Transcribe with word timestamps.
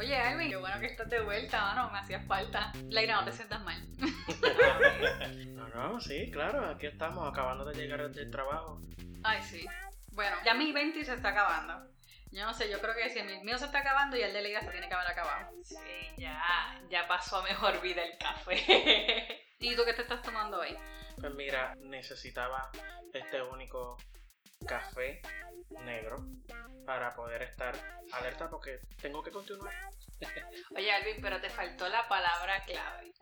Oye, 0.00 0.16
Alvin, 0.16 0.48
qué 0.48 0.56
bueno 0.56 0.80
que 0.80 0.86
estás 0.86 1.10
de 1.10 1.20
vuelta, 1.20 1.60
mano. 1.60 1.90
Me 1.90 1.98
hacías 1.98 2.26
falta. 2.26 2.72
Leira, 2.88 3.16
no 3.16 3.24
te 3.26 3.32
sientas 3.32 3.62
mal. 3.62 3.78
no, 5.54 5.68
no, 5.68 6.00
sí, 6.00 6.30
claro. 6.30 6.70
Aquí 6.70 6.86
estamos 6.86 7.30
acabando 7.30 7.66
de 7.66 7.74
llegar 7.74 8.10
del 8.10 8.30
trabajo. 8.30 8.80
Ay, 9.22 9.42
sí. 9.42 9.66
Bueno, 10.12 10.38
ya 10.42 10.54
mi 10.54 10.72
20 10.72 11.04
se 11.04 11.12
está 11.12 11.28
acabando. 11.28 11.86
Yo 12.30 12.46
no 12.46 12.54
sé, 12.54 12.70
yo 12.70 12.80
creo 12.80 12.94
que 12.94 13.10
si 13.10 13.18
el 13.18 13.44
mío 13.44 13.58
se 13.58 13.66
está 13.66 13.80
acabando 13.80 14.16
y 14.16 14.22
el 14.22 14.32
de 14.32 14.40
Leira 14.40 14.62
se 14.62 14.70
tiene 14.70 14.88
que 14.88 14.94
haber 14.94 15.08
acabado. 15.08 15.52
Sí, 15.62 15.76
ya, 16.16 16.80
ya 16.88 17.06
pasó 17.06 17.36
a 17.36 17.42
mejor 17.42 17.82
vida 17.82 18.02
el 18.02 18.16
café. 18.16 19.44
¿Y 19.58 19.76
tú 19.76 19.82
qué 19.84 19.92
te 19.92 20.00
estás 20.00 20.22
tomando 20.22 20.60
hoy? 20.60 20.78
Pues 21.20 21.34
mira, 21.34 21.74
necesitaba 21.78 22.70
este 23.12 23.42
único 23.42 23.98
café 24.66 25.22
negro 25.84 26.24
para 26.84 27.14
poder 27.14 27.42
estar 27.42 27.74
alerta 28.12 28.48
porque 28.48 28.80
tengo 29.00 29.22
que 29.22 29.30
continuar. 29.30 29.74
Oye, 30.76 30.92
Alvin, 30.92 31.20
pero 31.22 31.40
te 31.40 31.50
faltó 31.50 31.88
la 31.88 32.08
palabra 32.08 32.64
clave. 32.64 33.12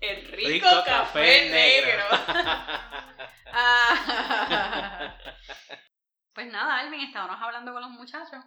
El 0.00 0.26
rico, 0.28 0.68
café, 0.84 1.50
negro. 1.50 2.04
Ah. 3.58 5.16
pues 6.34 6.46
nada, 6.52 6.80
Alvin, 6.80 7.00
estábamos 7.00 7.40
hablando 7.40 7.72
con 7.72 7.80
los 7.80 7.90
muchachos 7.92 8.44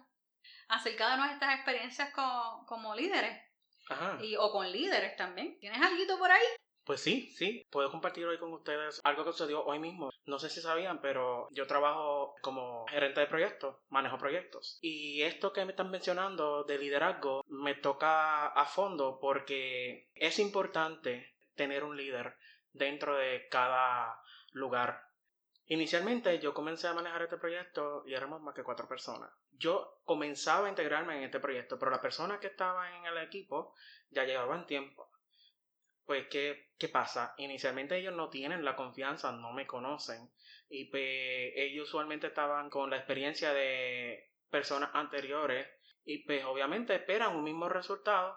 acerca 0.68 1.10
de 1.10 1.16
nuestras 1.16 1.56
experiencias 1.56 2.10
como 2.12 2.94
líderes. 2.94 3.42
Ajá. 3.88 4.18
Y, 4.20 4.36
o 4.36 4.52
con 4.52 4.70
líderes 4.70 5.16
también. 5.16 5.58
¿Tienes 5.58 5.82
algo 5.82 6.16
por 6.16 6.30
ahí? 6.30 6.46
Pues 6.84 7.02
sí, 7.02 7.30
sí, 7.36 7.66
puedo 7.70 7.90
compartir 7.90 8.26
hoy 8.26 8.38
con 8.38 8.52
ustedes 8.52 9.00
algo 9.04 9.24
que 9.24 9.32
sucedió 9.32 9.64
hoy 9.64 9.78
mismo. 9.78 10.10
No 10.24 10.38
sé 10.38 10.48
si 10.48 10.60
sabían, 10.60 11.00
pero 11.00 11.48
yo 11.52 11.66
trabajo 11.66 12.34
como 12.40 12.86
gerente 12.88 13.20
de 13.20 13.26
proyectos, 13.26 13.76
manejo 13.90 14.18
proyectos. 14.18 14.78
Y 14.80 15.22
esto 15.22 15.52
que 15.52 15.64
me 15.64 15.72
están 15.72 15.90
mencionando 15.90 16.64
de 16.64 16.78
liderazgo 16.78 17.44
me 17.48 17.74
toca 17.74 18.46
a 18.46 18.64
fondo 18.64 19.18
porque 19.20 20.08
es 20.14 20.38
importante 20.38 21.34
tener 21.54 21.84
un 21.84 21.96
líder 21.96 22.36
dentro 22.72 23.16
de 23.16 23.46
cada 23.48 24.20
lugar. 24.52 25.06
Inicialmente 25.66 26.40
yo 26.40 26.54
comencé 26.54 26.88
a 26.88 26.94
manejar 26.94 27.22
este 27.22 27.36
proyecto 27.36 28.02
y 28.06 28.14
éramos 28.14 28.40
más 28.40 28.54
que 28.54 28.64
cuatro 28.64 28.88
personas. 28.88 29.30
Yo 29.52 30.00
comenzaba 30.04 30.66
a 30.66 30.70
integrarme 30.70 31.18
en 31.18 31.24
este 31.24 31.38
proyecto, 31.38 31.78
pero 31.78 31.90
las 31.90 32.00
personas 32.00 32.40
que 32.40 32.48
estaban 32.48 32.92
en 32.94 33.04
el 33.04 33.18
equipo 33.18 33.74
ya 34.10 34.24
llevaban 34.24 34.66
tiempo 34.66 35.10
pues, 36.10 36.26
¿qué, 36.26 36.72
¿qué 36.76 36.88
pasa? 36.88 37.34
Inicialmente 37.36 37.96
ellos 37.96 38.12
no 38.16 38.30
tienen 38.30 38.64
la 38.64 38.74
confianza, 38.74 39.30
no 39.30 39.52
me 39.52 39.64
conocen. 39.64 40.28
Y 40.68 40.86
pues 40.86 41.52
ellos 41.54 41.86
usualmente 41.86 42.26
estaban 42.26 42.68
con 42.68 42.90
la 42.90 42.96
experiencia 42.96 43.52
de 43.52 44.32
personas 44.50 44.90
anteriores 44.92 45.68
y 46.04 46.24
pues 46.24 46.44
obviamente 46.44 46.96
esperan 46.96 47.36
un 47.36 47.44
mismo 47.44 47.68
resultado, 47.68 48.36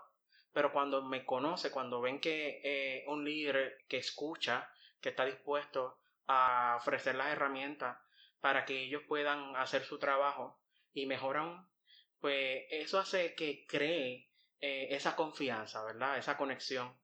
pero 0.51 0.71
cuando 0.71 1.01
me 1.01 1.25
conoce, 1.25 1.71
cuando 1.71 1.99
ven 1.99 2.19
que 2.19 2.61
eh, 2.63 3.05
un 3.07 3.25
líder 3.25 3.79
que 3.87 3.97
escucha, 3.97 4.69
que 5.01 5.09
está 5.09 5.25
dispuesto 5.25 5.97
a 6.27 6.75
ofrecer 6.79 7.15
las 7.15 7.29
herramientas 7.29 7.97
para 8.39 8.65
que 8.65 8.83
ellos 8.83 9.01
puedan 9.07 9.55
hacer 9.55 9.83
su 9.83 9.97
trabajo 9.97 10.61
y 10.93 11.07
mejoran, 11.07 11.67
pues 12.19 12.67
eso 12.69 12.99
hace 12.99 13.33
que 13.33 13.65
cree 13.65 14.29
eh, 14.61 14.89
esa 14.91 15.15
confianza, 15.15 15.83
¿verdad? 15.83 16.19
Esa 16.19 16.37
conexión 16.37 17.01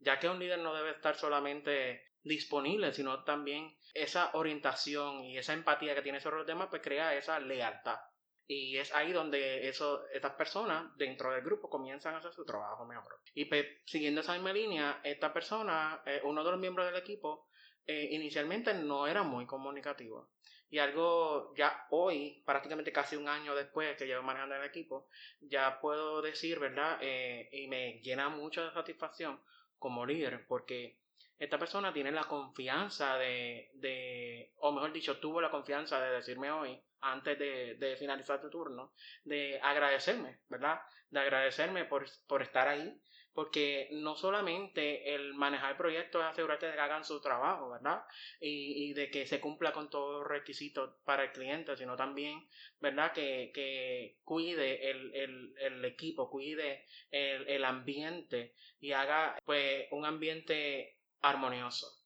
ya 0.00 0.18
que 0.18 0.28
un 0.28 0.38
líder 0.38 0.58
no 0.58 0.74
debe 0.74 0.90
estar 0.90 1.16
solamente 1.16 2.10
disponible, 2.22 2.92
sino 2.92 3.24
también 3.24 3.74
esa 3.94 4.30
orientación 4.34 5.24
y 5.24 5.38
esa 5.38 5.52
empatía 5.52 5.94
que 5.94 6.02
tiene 6.02 6.20
sobre 6.20 6.38
los 6.38 6.46
demás, 6.46 6.68
pues 6.70 6.82
crea 6.82 7.14
esa 7.14 7.38
lealtad. 7.38 7.98
Y 8.46 8.78
es 8.78 8.92
ahí 8.94 9.12
donde 9.12 9.68
eso, 9.68 10.04
estas 10.12 10.32
personas 10.32 10.96
dentro 10.96 11.30
del 11.32 11.42
grupo 11.42 11.70
comienzan 11.70 12.14
a 12.14 12.18
hacer 12.18 12.32
su 12.32 12.44
trabajo 12.44 12.84
mejor. 12.84 13.20
Y 13.32 13.44
pues, 13.44 13.64
siguiendo 13.86 14.22
esa 14.22 14.32
misma 14.32 14.52
línea, 14.52 15.00
esta 15.04 15.32
persona, 15.32 16.02
eh, 16.04 16.20
uno 16.24 16.42
de 16.42 16.50
los 16.50 16.58
miembros 16.58 16.86
del 16.86 17.00
equipo, 17.00 17.46
eh, 17.86 18.08
inicialmente 18.10 18.74
no 18.74 19.06
era 19.06 19.22
muy 19.22 19.46
comunicativo. 19.46 20.30
Y 20.68 20.78
algo 20.78 21.54
ya 21.56 21.86
hoy, 21.90 22.42
prácticamente 22.44 22.92
casi 22.92 23.16
un 23.16 23.28
año 23.28 23.54
después 23.54 23.96
que 23.96 24.06
llevo 24.06 24.22
manejando 24.22 24.56
el 24.56 24.64
equipo, 24.64 25.08
ya 25.40 25.80
puedo 25.80 26.20
decir, 26.20 26.58
¿verdad? 26.58 26.98
Eh, 27.00 27.48
y 27.52 27.68
me 27.68 28.00
llena 28.00 28.28
mucho 28.28 28.64
de 28.64 28.72
satisfacción 28.72 29.40
como 29.80 30.06
líder, 30.06 30.46
porque 30.46 30.98
esta 31.36 31.58
persona 31.58 31.92
tiene 31.92 32.12
la 32.12 32.24
confianza 32.24 33.16
de, 33.16 33.70
de, 33.72 34.52
o 34.58 34.70
mejor 34.72 34.92
dicho, 34.92 35.18
tuvo 35.18 35.40
la 35.40 35.50
confianza 35.50 35.98
de 35.98 36.12
decirme 36.12 36.52
hoy, 36.52 36.78
antes 37.00 37.38
de, 37.38 37.76
de 37.76 37.96
finalizar 37.96 38.40
tu 38.42 38.50
turno, 38.50 38.92
de 39.24 39.58
agradecerme, 39.62 40.40
¿verdad? 40.48 40.82
De 41.08 41.18
agradecerme 41.18 41.86
por, 41.86 42.06
por 42.28 42.42
estar 42.42 42.68
ahí, 42.68 42.94
porque 43.34 43.88
no 43.92 44.16
solamente 44.16 45.14
el 45.14 45.34
manejar 45.34 45.76
proyectos 45.76 46.22
es 46.22 46.28
asegurarte 46.28 46.66
de 46.66 46.74
que 46.74 46.80
hagan 46.80 47.04
su 47.04 47.20
trabajo, 47.20 47.70
¿verdad? 47.70 48.02
Y, 48.40 48.90
y 48.90 48.92
de 48.92 49.10
que 49.10 49.26
se 49.26 49.40
cumpla 49.40 49.72
con 49.72 49.88
todos 49.88 50.20
los 50.20 50.28
requisitos 50.28 50.94
para 51.04 51.24
el 51.24 51.32
cliente, 51.32 51.76
sino 51.76 51.96
también, 51.96 52.48
¿verdad? 52.80 53.12
Que, 53.12 53.50
que 53.54 54.18
cuide 54.24 54.90
el, 54.90 55.14
el, 55.14 55.54
el, 55.58 55.84
equipo, 55.84 56.30
cuide 56.30 56.86
el, 57.10 57.48
el 57.48 57.64
ambiente 57.64 58.54
y 58.80 58.92
haga 58.92 59.38
pues 59.44 59.86
un 59.90 60.04
ambiente 60.04 60.98
armonioso. 61.20 62.00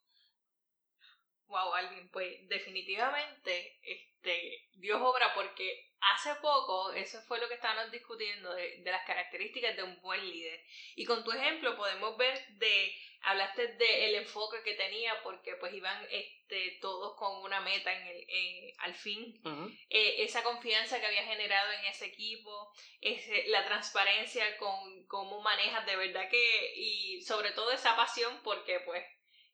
Wow, 1.47 1.75
Alvin, 1.75 2.09
pues 2.09 2.49
definitivamente 2.49 3.79
este, 3.83 4.69
Dios 4.75 5.01
obra 5.01 5.33
porque 5.35 5.94
hace 6.13 6.35
poco, 6.37 6.93
eso 6.93 7.21
fue 7.23 7.39
lo 7.41 7.49
que 7.49 7.55
estábamos 7.55 7.91
discutiendo 7.91 8.53
de, 8.55 8.79
de, 8.83 8.91
las 8.91 9.05
características 9.07 9.77
de 9.77 9.83
un 9.83 10.01
buen 10.01 10.21
líder. 10.29 10.61
Y 10.97 11.05
con 11.05 11.25
tu 11.25 11.33
ejemplo 11.33 11.77
podemos 11.77 12.17
ver 12.17 12.47
de, 12.59 12.95
hablaste 13.23 13.69
del 13.75 14.15
enfoque 14.17 14.63
que 14.63 14.75
tenía 14.75 15.23
porque 15.23 15.57
pues 15.57 15.73
iban 15.75 16.07
este, 16.11 16.79
todos 16.81 17.17
con 17.17 17.43
una 17.43 17.61
meta 17.61 17.93
en 17.93 18.07
el, 18.07 18.25
eh, 18.29 18.75
al 18.79 18.95
fin. 18.95 19.35
eh, 19.91 20.23
esa 20.25 20.43
confianza 20.43 21.01
que 21.01 21.07
había 21.07 21.25
generado 21.25 21.73
en 21.73 21.85
ese 21.87 22.07
equipo, 22.07 22.73
ese, 23.01 23.45
la 23.49 23.65
transparencia 23.65 24.57
con 24.59 25.07
cómo 25.07 25.41
manejas 25.43 25.87
de 25.87 25.97
verdad 25.97 26.29
que, 26.29 26.73
y 26.77 27.23
sobre 27.23 27.53
todo 27.53 27.71
esa 27.73 27.97
pasión 27.97 28.41
porque 28.43 28.81
pues 28.81 29.05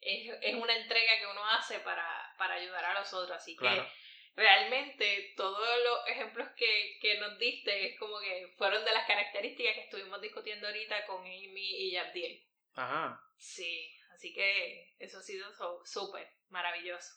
es, 0.00 0.31
es 0.43 0.55
una 0.55 0.75
entrega 0.77 1.19
que 1.19 1.27
uno 1.27 1.44
hace 1.50 1.78
para, 1.81 2.34
para 2.39 2.55
ayudar 2.55 2.84
a 2.84 2.94
los 2.99 3.12
otros. 3.12 3.37
Así 3.37 3.55
Claro. 3.56 3.84
que 3.84 4.09
realmente 4.37 5.33
todos 5.37 5.69
los 5.85 6.09
ejemplos 6.09 6.49
que, 6.57 6.99
que 7.01 7.19
nos 7.19 7.39
diste 7.39 7.89
es 7.93 7.99
como 7.99 8.19
que 8.21 8.53
fueron 8.57 8.85
de 8.85 8.93
las 8.93 9.07
características 9.07 9.75
que 9.75 9.81
estuvimos 9.83 10.21
discutiendo 10.21 10.67
ahorita 10.67 11.07
con 11.07 11.21
Amy 11.23 11.87
y 11.87 11.93
Yabdiel. 11.93 12.47
Ajá. 12.75 13.21
Sí, 13.37 13.95
así 14.15 14.33
que 14.33 14.95
eso 14.99 15.19
ha 15.19 15.23
sido 15.23 15.53
so- 15.55 15.83
súper 15.85 16.29
maravilloso. 16.49 17.15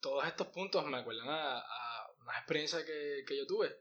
Todos 0.00 0.26
estos 0.26 0.48
puntos 0.48 0.84
me 0.86 0.98
acuerdan 0.98 1.28
a, 1.28 1.58
a 1.58 2.10
una 2.20 2.36
experiencia 2.38 2.84
que, 2.84 3.24
que 3.26 3.36
yo 3.36 3.46
tuve 3.46 3.74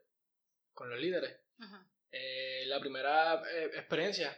con 0.73 0.89
los 0.89 0.99
líderes. 0.99 1.39
Ujú. 1.59 1.77
Eh, 2.11 2.65
la 2.67 2.79
primera 2.79 3.41
eh, 3.49 3.71
experiencia 3.75 4.37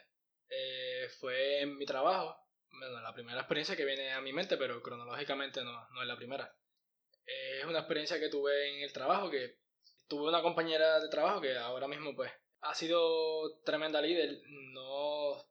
eh, 0.49 1.07
fue 1.19 1.61
en 1.61 1.77
mi 1.77 1.85
trabajo. 1.85 2.37
Bueno, 2.69 3.01
la 3.01 3.13
primera 3.13 3.39
experiencia 3.39 3.75
que 3.75 3.85
viene 3.85 4.11
a 4.11 4.21
mi 4.21 4.33
mente, 4.33 4.57
pero 4.57 4.81
cronológicamente 4.81 5.63
no, 5.63 5.87
no 5.89 6.01
es 6.01 6.07
la 6.07 6.17
primera. 6.17 6.55
Eh, 7.25 7.59
es 7.59 7.65
una 7.65 7.79
experiencia 7.79 8.19
que 8.19 8.29
tuve 8.29 8.77
en 8.77 8.83
el 8.83 8.93
trabajo, 8.93 9.29
que 9.29 9.57
tuve 10.07 10.29
una 10.29 10.41
compañera 10.41 10.99
de 10.99 11.09
trabajo 11.09 11.41
que 11.41 11.57
ahora 11.57 11.87
mismo 11.87 12.15
pues 12.15 12.31
ha 12.61 12.73
sido 12.73 13.59
tremenda 13.63 14.01
líder, 14.01 14.41
no 14.73 15.43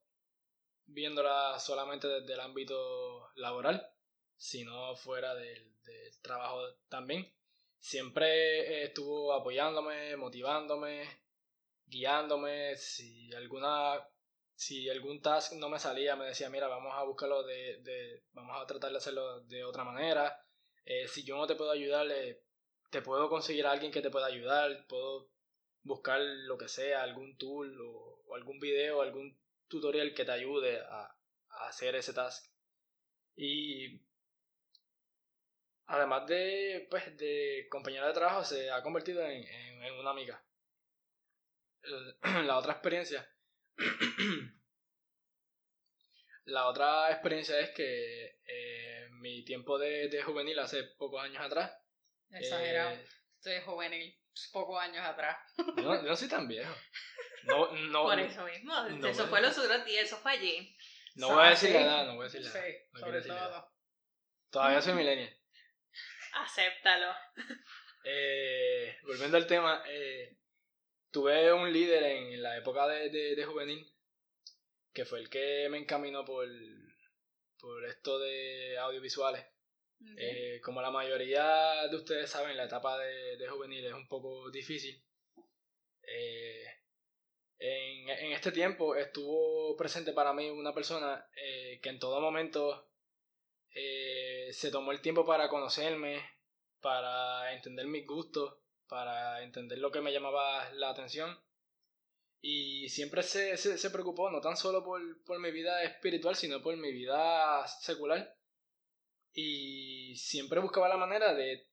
viéndola 0.86 1.58
solamente 1.58 2.08
desde 2.08 2.34
el 2.34 2.40
ámbito 2.40 3.30
laboral, 3.36 3.90
sino 4.36 4.94
fuera 4.96 5.34
del, 5.34 5.80
del 5.82 6.20
trabajo 6.22 6.60
también. 6.88 7.32
Siempre 7.78 8.84
estuvo 8.84 9.32
apoyándome, 9.32 10.16
motivándome, 10.16 11.21
guiándome, 11.92 12.76
si 12.76 13.32
alguna 13.34 14.02
si 14.54 14.88
algún 14.88 15.20
task 15.20 15.54
no 15.54 15.68
me 15.68 15.78
salía 15.78 16.14
me 16.16 16.26
decía 16.26 16.48
mira 16.48 16.68
vamos 16.68 16.92
a 16.94 17.02
buscarlo 17.02 17.42
de, 17.42 17.78
de 17.82 18.22
vamos 18.32 18.56
a 18.60 18.66
tratar 18.66 18.90
de 18.90 18.98
hacerlo 18.98 19.40
de 19.42 19.64
otra 19.64 19.84
manera. 19.84 20.44
Eh, 20.84 21.06
si 21.08 21.24
yo 21.24 21.36
no 21.36 21.46
te 21.46 21.54
puedo 21.54 21.70
ayudar 21.70 22.10
eh, 22.10 22.42
te 22.90 23.02
puedo 23.02 23.28
conseguir 23.28 23.66
a 23.66 23.72
alguien 23.72 23.92
que 23.92 24.02
te 24.02 24.10
pueda 24.10 24.26
ayudar 24.26 24.86
puedo 24.88 25.30
buscar 25.82 26.20
lo 26.20 26.58
que 26.58 26.68
sea 26.68 27.02
algún 27.02 27.36
tool 27.38 27.78
o, 27.80 28.34
algún 28.34 28.58
video 28.58 29.02
algún 29.02 29.38
tutorial 29.68 30.14
que 30.14 30.24
te 30.24 30.32
ayude 30.32 30.80
a, 30.80 31.14
hacer 31.68 31.94
ese 31.94 32.12
task 32.14 32.46
y 33.36 34.00
además 35.86 36.26
de 36.26 36.86
pues 36.90 37.16
de 37.16 37.66
compañera 37.70 38.08
de 38.08 38.14
trabajo 38.14 38.44
se 38.44 38.70
ha 38.70 38.82
convertido 38.82 39.22
en, 39.22 39.44
en, 39.46 39.94
una 39.94 40.10
amiga 40.10 40.42
la 42.46 42.58
otra 42.58 42.72
experiencia 42.72 43.28
La 46.44 46.66
otra 46.66 47.10
experiencia 47.12 47.58
es 47.60 47.70
que 47.70 48.40
eh, 48.44 49.08
mi 49.12 49.44
tiempo 49.44 49.78
de, 49.78 50.08
de 50.08 50.22
juvenil 50.22 50.58
hace 50.58 50.82
pocos 50.98 51.22
años 51.22 51.40
atrás. 51.40 51.72
Exagerado. 52.30 52.90
Eh, 52.90 53.06
Estoy 53.36 53.60
juvenil 53.60 54.18
pocos 54.52 54.80
años 54.80 55.04
atrás. 55.04 55.36
No, 55.76 55.94
yo 56.02 56.02
no 56.02 56.16
soy 56.16 56.28
tan 56.28 56.48
viejo. 56.48 56.74
No, 57.44 57.72
no, 57.72 58.02
Por 58.04 58.18
eso 58.18 58.44
mismo. 58.44 58.72
eso 59.06 59.26
fue 59.28 59.40
los 59.40 59.56
otros 59.58 59.84
días, 59.84 60.04
eso 60.04 60.16
fue 60.18 60.32
allí. 60.32 60.76
No 61.16 61.34
voy 61.34 61.46
a 61.46 61.50
decir 61.50 61.70
la 61.72 61.80
edad, 61.82 62.06
no 62.06 62.14
voy 62.14 62.22
a 62.22 62.28
decir 62.30 62.40
la 62.42 62.50
edad. 62.50 62.64
Sí, 62.64 62.74
no 62.92 63.00
sobre 63.00 63.22
todo. 63.22 63.72
Todavía 64.50 64.80
soy 64.80 64.94
millennial. 64.94 65.36
Acéptalo. 66.34 67.14
Eh, 68.04 68.96
volviendo 69.04 69.36
al 69.36 69.46
tema, 69.46 69.82
eh, 69.88 70.38
tuve 71.12 71.52
un 71.52 71.72
líder 71.72 72.02
en 72.02 72.42
la 72.42 72.56
época 72.56 72.88
de, 72.88 73.10
de, 73.10 73.44
juvenil 73.44 73.86
que 74.92 75.04
fue 75.04 75.20
el 75.20 75.28
que 75.28 75.68
me 75.70 75.78
encaminó 75.78 76.24
por, 76.24 76.48
por 77.58 77.84
esto 77.84 78.18
de 78.18 78.78
audiovisuales. 78.78 79.46
Eh, 80.16 80.60
como 80.64 80.82
la 80.82 80.90
mayoría 80.90 81.86
de 81.88 81.96
ustedes 81.96 82.28
saben, 82.28 82.56
la 82.56 82.64
etapa 82.64 82.98
de, 82.98 83.36
de 83.36 83.48
juvenil 83.48 83.84
es 83.86 83.94
un 83.94 84.08
poco 84.08 84.50
difícil. 84.50 85.00
Eh, 86.02 86.64
en, 87.58 88.08
en, 88.08 88.32
este 88.32 88.50
tiempo 88.50 88.96
estuvo 88.96 89.76
presente 89.76 90.12
para 90.12 90.32
mí 90.32 90.50
una 90.50 90.74
persona 90.74 91.24
eh, 91.36 91.78
que 91.80 91.90
en 91.90 92.00
todo 92.00 92.20
momento 92.20 92.88
se 93.74 94.70
tomó 94.70 94.92
el 94.92 95.00
tiempo 95.00 95.24
para 95.24 95.48
conocerme, 95.48 96.22
para 96.80 97.54
entender 97.54 97.86
mis 97.86 98.06
gustos, 98.06 98.61
para 98.92 99.42
entender 99.42 99.78
lo 99.78 99.90
que 99.90 100.02
me 100.02 100.12
llamaba 100.12 100.70
la 100.74 100.90
atención. 100.90 101.34
Y 102.42 102.90
siempre 102.90 103.22
se, 103.22 103.56
se, 103.56 103.78
se 103.78 103.90
preocupó 103.90 104.30
no 104.30 104.42
tan 104.42 104.58
solo 104.58 104.84
por, 104.84 105.00
por 105.24 105.38
mi 105.38 105.50
vida 105.50 105.82
espiritual, 105.82 106.36
sino 106.36 106.60
por 106.60 106.76
mi 106.76 106.92
vida 106.92 107.66
secular 107.66 108.36
y 109.34 110.14
siempre 110.16 110.60
buscaba 110.60 110.88
la 110.88 110.96
manera 110.98 111.34
de, 111.34 111.66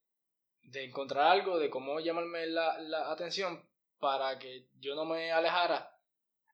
de 0.63 0.86
encontrar 0.86 1.27
algo, 1.27 1.60
de 1.60 1.69
cómo 1.69 2.00
llamarme 2.00 2.48
la, 2.48 2.80
la, 2.80 3.12
atención 3.12 3.68
para 4.00 4.39
que 4.39 4.68
yo 4.80 4.95
no 4.95 5.06
me 5.06 5.31
alejara, 5.31 5.94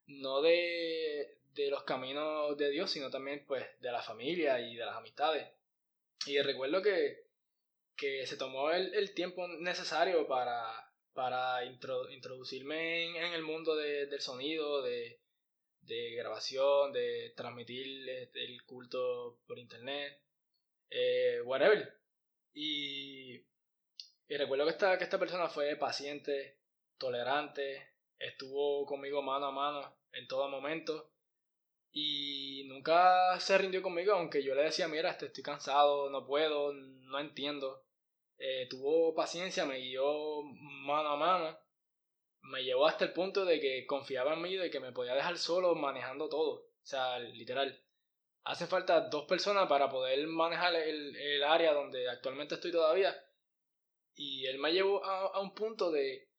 no 0.08 0.42
de, 0.42 1.38
de 1.54 1.70
los 1.70 1.84
caminos 1.84 2.58
de 2.58 2.72
Dios, 2.72 2.90
sino 2.90 3.10
también 3.12 3.46
pues 3.48 3.64
de 3.82 3.92
la 3.92 4.02
familia 4.02 4.60
y 4.60 4.76
de 4.76 4.86
las 4.86 4.96
amistades. 4.96 5.48
Y 6.26 6.42
recuerdo 6.42 6.82
que, 6.82 7.25
que 7.96 8.26
se 8.28 8.38
tomó 8.38 8.72
el, 8.72 8.94
el 8.94 9.14
tiempo 9.14 9.48
necesario 9.48 10.28
para, 10.28 10.92
para 11.14 11.64
introducirme 11.66 13.06
en, 13.06 13.16
en, 13.16 13.34
el 13.34 13.44
mundo 13.44 13.76
de, 13.76 14.08
del 14.08 14.22
sonido, 14.22 14.82
de, 14.82 15.20
de 15.82 16.12
grabación, 16.16 16.92
de 16.94 17.34
transmitir 17.36 18.10
este, 18.10 18.44
el 18.44 18.64
culto 18.64 19.40
por 19.48 19.58
internet 19.60 20.22
eh, 20.90 21.42
whatever. 21.44 22.00
Y, 22.54 23.36
y 24.28 24.38
recuerdo 24.38 24.66
que 24.66 24.72
esta, 24.72 24.98
que 24.98 25.04
esta 25.04 25.20
persona 25.20 25.50
fue 25.50 25.76
paciente, 25.76 26.60
tolerante, 26.98 27.94
estuvo 28.20 28.86
conmigo 28.86 29.22
mano 29.22 29.48
a 29.48 29.52
mano 29.52 29.98
en 30.14 30.28
todo 30.28 30.48
momento 30.50 31.12
y 31.92 32.66
nunca 32.68 33.40
se 33.40 33.58
rindió 33.58 33.82
conmigo, 33.82 34.14
aunque 34.14 34.44
yo 34.44 34.54
le 34.54 34.64
decía, 34.64 34.88
mira, 34.88 35.12
estoy 35.12 35.30
cansado, 35.42 36.10
no 36.10 36.26
puedo, 36.26 36.74
no 36.74 37.20
entiendo. 37.20 37.85
Eh, 38.38 38.68
tuvo 38.70 39.16
paciencia, 39.16 39.66
me 39.66 39.80
guió 39.80 40.44
mano 40.44 41.10
a 41.10 41.16
mano, 41.18 41.58
me 42.42 42.64
llevó 42.64 42.88
hasta 42.88 43.06
el 43.06 43.14
punto 43.14 43.46
de 43.46 43.60
que 43.60 43.86
confiaba 43.86 44.34
en 44.34 44.42
mí, 44.42 44.56
de 44.56 44.70
que 44.70 44.80
me 44.80 44.92
podía 44.92 45.16
dejar 45.16 45.38
solo 45.38 45.76
manejando 45.76 46.30
todo. 46.30 46.54
O 46.56 46.86
sea, 46.88 47.20
literal 47.20 47.82
hace 48.46 48.68
falta 48.68 49.02
dos 49.10 49.26
personas 49.26 49.68
para 49.68 49.90
poder 49.90 50.26
manejar 50.28 50.76
el, 50.76 51.16
el 51.16 51.44
área 51.44 51.74
donde 51.74 52.10
actualmente 52.10 52.56
estoy 52.56 52.72
todavía. 52.72 53.16
Y 54.16 54.46
él 54.46 54.60
me 54.60 54.72
llevó 54.72 55.04
a, 55.04 55.28
a, 55.28 55.40
un 55.40 55.54
punto 55.54 55.92
de, 55.92 56.30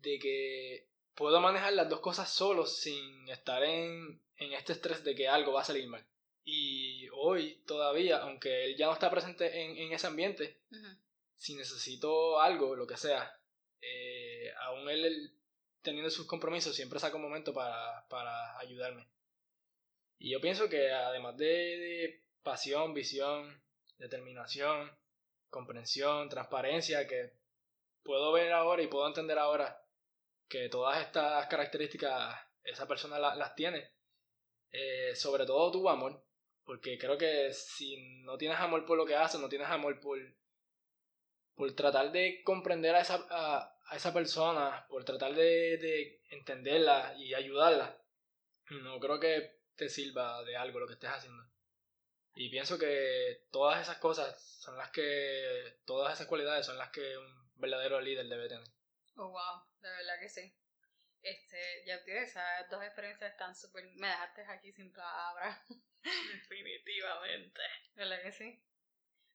de 0.00 0.18
que 0.18 0.88
puedo 1.14 1.40
manejar 1.40 1.72
las 1.74 1.88
dos 1.88 2.00
cosas 2.00 2.32
solo 2.32 2.64
sin 2.64 3.28
estar 3.28 3.62
en, 3.62 4.22
en 4.36 4.52
este 4.52 4.72
estrés 4.72 5.04
de 5.04 5.14
que 5.14 5.28
algo 5.28 5.52
va 5.52 5.62
a 5.62 5.64
salir 5.64 5.86
mal. 5.88 6.06
Y 6.44 7.08
hoy 7.10 7.62
todavía, 7.66 8.18
aunque 8.18 8.64
él 8.64 8.76
ya 8.76 8.86
no 8.86 8.92
está 8.92 9.10
presente 9.10 9.62
en, 9.62 9.76
en 9.78 9.92
ese 9.92 10.06
ambiente, 10.06 10.58
si 11.36 11.54
necesito 11.54 12.40
algo, 12.40 12.76
lo 12.76 12.86
que 12.86 12.96
sea, 12.96 13.38
eh, 13.80 14.52
aún 14.62 14.88
él, 14.88 15.04
él, 15.04 15.32
teniendo 15.82 16.10
sus 16.10 16.26
compromisos, 16.26 16.74
siempre 16.74 16.98
saca 16.98 17.16
un 17.16 17.22
momento 17.22 17.52
para, 17.52 18.06
para 18.08 18.58
ayudarme. 18.58 19.06
Y 20.18 20.30
yo 20.30 20.40
pienso 20.40 20.68
que 20.68 20.90
además 20.90 21.36
de, 21.36 22.22
pasión, 22.42 22.94
visión, 22.94 23.62
determinación, 23.98 24.90
comprensión, 25.50 26.28
transparencia, 26.28 27.06
que 27.06 27.32
puedo 28.02 28.32
ver 28.32 28.52
ahora 28.52 28.82
y 28.82 28.86
puedo 28.86 29.06
entender 29.06 29.38
ahora 29.38 29.82
que 30.48 30.68
todas 30.68 31.00
estas 31.00 31.46
características 31.46 32.38
esa 32.64 32.88
persona 32.88 33.18
las 33.18 33.54
tiene. 33.54 33.92
Eh, 34.72 35.14
sobre 35.14 35.46
todo 35.46 35.70
tu 35.70 35.88
amor, 35.88 36.24
porque 36.64 36.98
creo 36.98 37.18
que 37.18 37.52
si 37.52 37.96
no 38.22 38.36
tienes 38.38 38.58
amor 38.58 38.84
por 38.86 38.96
lo 38.96 39.06
que 39.06 39.16
haces, 39.16 39.40
no 39.40 39.48
tienes 39.48 39.68
amor 39.68 40.00
por, 40.00 40.18
por 41.54 41.74
tratar 41.74 42.10
de 42.12 42.42
comprender 42.42 42.94
a 42.94 43.00
esa, 43.00 43.26
a, 43.30 43.78
esa 43.94 44.12
persona, 44.12 44.86
por 44.88 45.04
tratar 45.04 45.34
de, 45.34 45.78
de 45.78 46.22
entenderla 46.30 47.14
y 47.18 47.34
ayudarla, 47.34 48.00
no 48.70 48.98
creo 48.98 49.20
que 49.20 49.60
te 49.76 49.88
sirva 49.88 50.42
de 50.44 50.56
algo 50.56 50.80
lo 50.80 50.86
que 50.86 50.94
estés 50.94 51.10
haciendo. 51.10 51.44
Y 52.36 52.50
pienso 52.50 52.78
que 52.78 53.46
todas 53.52 53.80
esas 53.80 53.98
cosas 53.98 54.40
son 54.60 54.76
las 54.76 54.90
que, 54.90 55.78
todas 55.84 56.14
esas 56.14 56.26
cualidades 56.26 56.66
son 56.66 56.78
las 56.78 56.90
que 56.90 57.16
un 57.16 57.52
verdadero 57.56 58.00
líder 58.00 58.26
debe 58.26 58.48
tener. 58.48 58.66
Oh, 59.16 59.28
wow, 59.28 59.62
de 59.80 59.90
verdad 59.90 60.18
que 60.20 60.28
sí. 60.28 60.52
Este, 61.22 61.84
ya 61.86 62.02
tienes 62.04 62.30
esas 62.30 62.68
dos 62.70 62.82
experiencias 62.82 63.30
están 63.30 63.54
súper, 63.54 63.84
me 63.94 64.08
dejaste 64.08 64.42
aquí 64.48 64.72
sin 64.72 64.92
palabras. 64.92 65.58
Definitivamente. 66.48 67.60
¿Verdad 67.94 68.22
que 68.22 68.32
sí? 68.32 68.62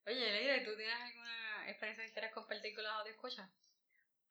Oye, 0.06 0.31
Leira, 0.31 0.63
¿tú 0.63 0.75
tienes 0.75 0.95
alguna 0.95 1.69
experiencia 1.69 2.06
que 2.06 2.13
quieras 2.13 2.33
compartir 2.33 2.74
con 2.74 2.83
los 2.83 2.94
audio 2.94 3.12
escuchas? 3.12 3.50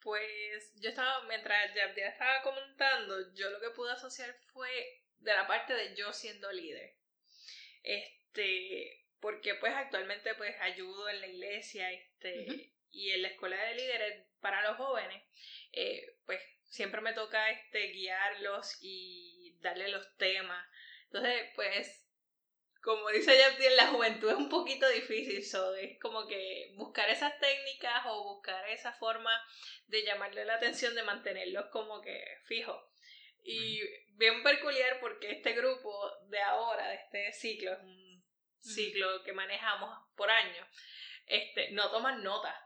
Pues 0.01 0.73
yo 0.81 0.91
estaba, 0.91 1.25
mientras 1.25 1.75
ya 1.75 1.85
estaba 1.85 2.43
comentando, 2.43 3.35
yo 3.35 3.51
lo 3.51 3.61
que 3.61 3.71
pude 3.71 3.93
asociar 3.93 4.35
fue 4.53 4.71
de 5.19 5.35
la 5.35 5.47
parte 5.47 5.75
de 5.75 5.95
yo 5.97 6.13
siendo 6.13 6.51
líder. 6.53 6.97
Este, 7.83 9.07
porque 9.21 9.55
pues 9.57 9.73
actualmente 9.75 10.35
pues 10.35 10.55
ayudo 10.61 11.09
en 11.09 11.21
la 11.21 11.27
iglesia, 11.27 11.91
este, 11.93 12.73
y 12.91 13.11
en 13.11 13.23
la 13.23 13.29
escuela 13.29 13.63
de 13.65 13.75
líderes 13.75 14.27
para 14.41 14.63
los 14.63 14.77
jóvenes, 14.77 15.23
eh, 15.73 16.17
pues 16.25 16.41
siempre 16.65 17.01
me 17.01 17.13
toca 17.13 17.51
este 17.51 17.89
guiarlos 17.89 18.79
y 18.81 19.57
darle 19.61 19.89
los 19.89 20.17
temas. 20.17 20.67
Entonces, 21.05 21.51
pues, 21.55 22.08
como 22.89 23.11
dice 23.11 23.39
en 23.39 23.77
la 23.77 23.89
juventud 23.89 24.31
es 24.31 24.37
un 24.37 24.49
poquito 24.49 24.89
difícil, 24.89 25.45
so, 25.45 25.75
es 25.75 26.01
como 26.01 26.27
que 26.27 26.73
buscar 26.75 27.07
esas 27.11 27.39
técnicas 27.39 28.07
o 28.07 28.33
buscar 28.33 28.67
esa 28.71 28.95
forma 28.95 29.31
de 29.89 30.05
llamarle 30.05 30.47
la 30.47 30.55
atención, 30.55 30.95
de 30.95 31.03
mantenerlos 31.03 31.67
como 31.67 32.01
que 32.01 32.19
fijos. 32.47 32.83
Y 33.45 33.83
bien 34.17 34.43
peculiar 34.43 35.01
porque 35.01 35.33
este 35.33 35.53
grupo 35.53 35.93
de 36.31 36.41
ahora, 36.41 36.89
de 36.89 36.95
este 36.95 37.33
ciclo, 37.35 37.75
es 37.75 37.79
un 37.81 38.25
ciclo 38.59 39.23
que 39.23 39.35
manejamos 39.35 39.95
por 40.17 40.31
año, 40.31 40.67
este, 41.27 41.71
no 41.73 41.91
toman 41.91 42.23
nota. 42.25 42.59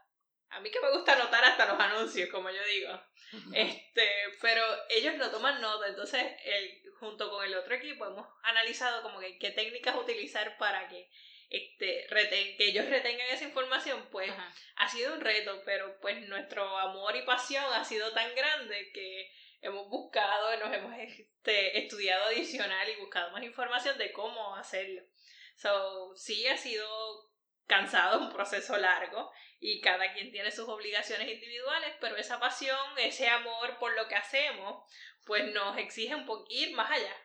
A 0.51 0.61
mí 0.61 0.71
que 0.71 0.79
me 0.79 0.91
gusta 0.91 1.15
anotar 1.19 1.43
hasta 1.43 1.65
los 1.65 1.77
anuncios, 1.77 2.29
como 2.29 2.49
yo 2.49 2.63
digo. 2.63 2.97
Este, 3.53 4.07
pero 4.41 4.63
ellos 4.89 5.15
no 5.15 5.31
toman 5.31 5.59
nota, 5.59 5.87
entonces 5.87 6.23
el, 6.45 6.82
junto 7.03 7.29
con 7.29 7.45
el 7.45 7.53
otro 7.55 7.75
equipo 7.75 8.05
hemos 8.05 8.25
analizado 8.43 9.03
como 9.03 9.19
que 9.19 9.37
qué 9.37 9.51
técnicas 9.51 9.95
utilizar 9.97 10.57
para 10.57 10.87
que 10.87 11.09
este 11.49 12.07
reten, 12.09 12.57
que 12.57 12.69
ellos 12.69 12.89
retengan 12.89 13.27
esa 13.27 13.43
información, 13.43 14.07
pues 14.09 14.31
ha 14.77 14.89
sido 14.89 15.13
un 15.13 15.21
reto, 15.21 15.61
pero 15.65 15.99
pues 15.99 16.27
nuestro 16.27 16.77
amor 16.77 17.15
y 17.15 17.23
pasión 17.23 17.65
ha 17.73 17.83
sido 17.83 18.11
tan 18.13 18.33
grande 18.33 18.91
que 18.93 19.31
hemos 19.61 19.87
buscado, 19.89 20.57
nos 20.57 20.73
hemos 20.73 20.97
este, 20.97 21.77
estudiado 21.77 22.25
adicional 22.25 22.89
y 22.89 22.99
buscado 23.01 23.31
más 23.31 23.43
información 23.43 23.97
de 23.97 24.11
cómo 24.13 24.55
hacerlo. 24.55 25.03
So, 25.55 26.15
sí 26.15 26.47
ha 26.47 26.57
sido 26.57 27.32
cansado, 27.67 28.19
un 28.19 28.33
proceso 28.33 28.77
largo 28.77 29.31
y 29.59 29.81
cada 29.81 30.13
quien 30.13 30.31
tiene 30.31 30.51
sus 30.51 30.67
obligaciones 30.67 31.27
individuales, 31.29 31.95
pero 31.99 32.17
esa 32.17 32.39
pasión, 32.39 32.97
ese 32.97 33.27
amor 33.29 33.77
por 33.79 33.95
lo 33.95 34.07
que 34.07 34.15
hacemos, 34.15 34.83
pues 35.25 35.45
nos 35.53 35.77
exige 35.77 36.15
un 36.15 36.25
poco 36.25 36.45
ir 36.49 36.75
más 36.75 36.91
allá. 36.91 37.15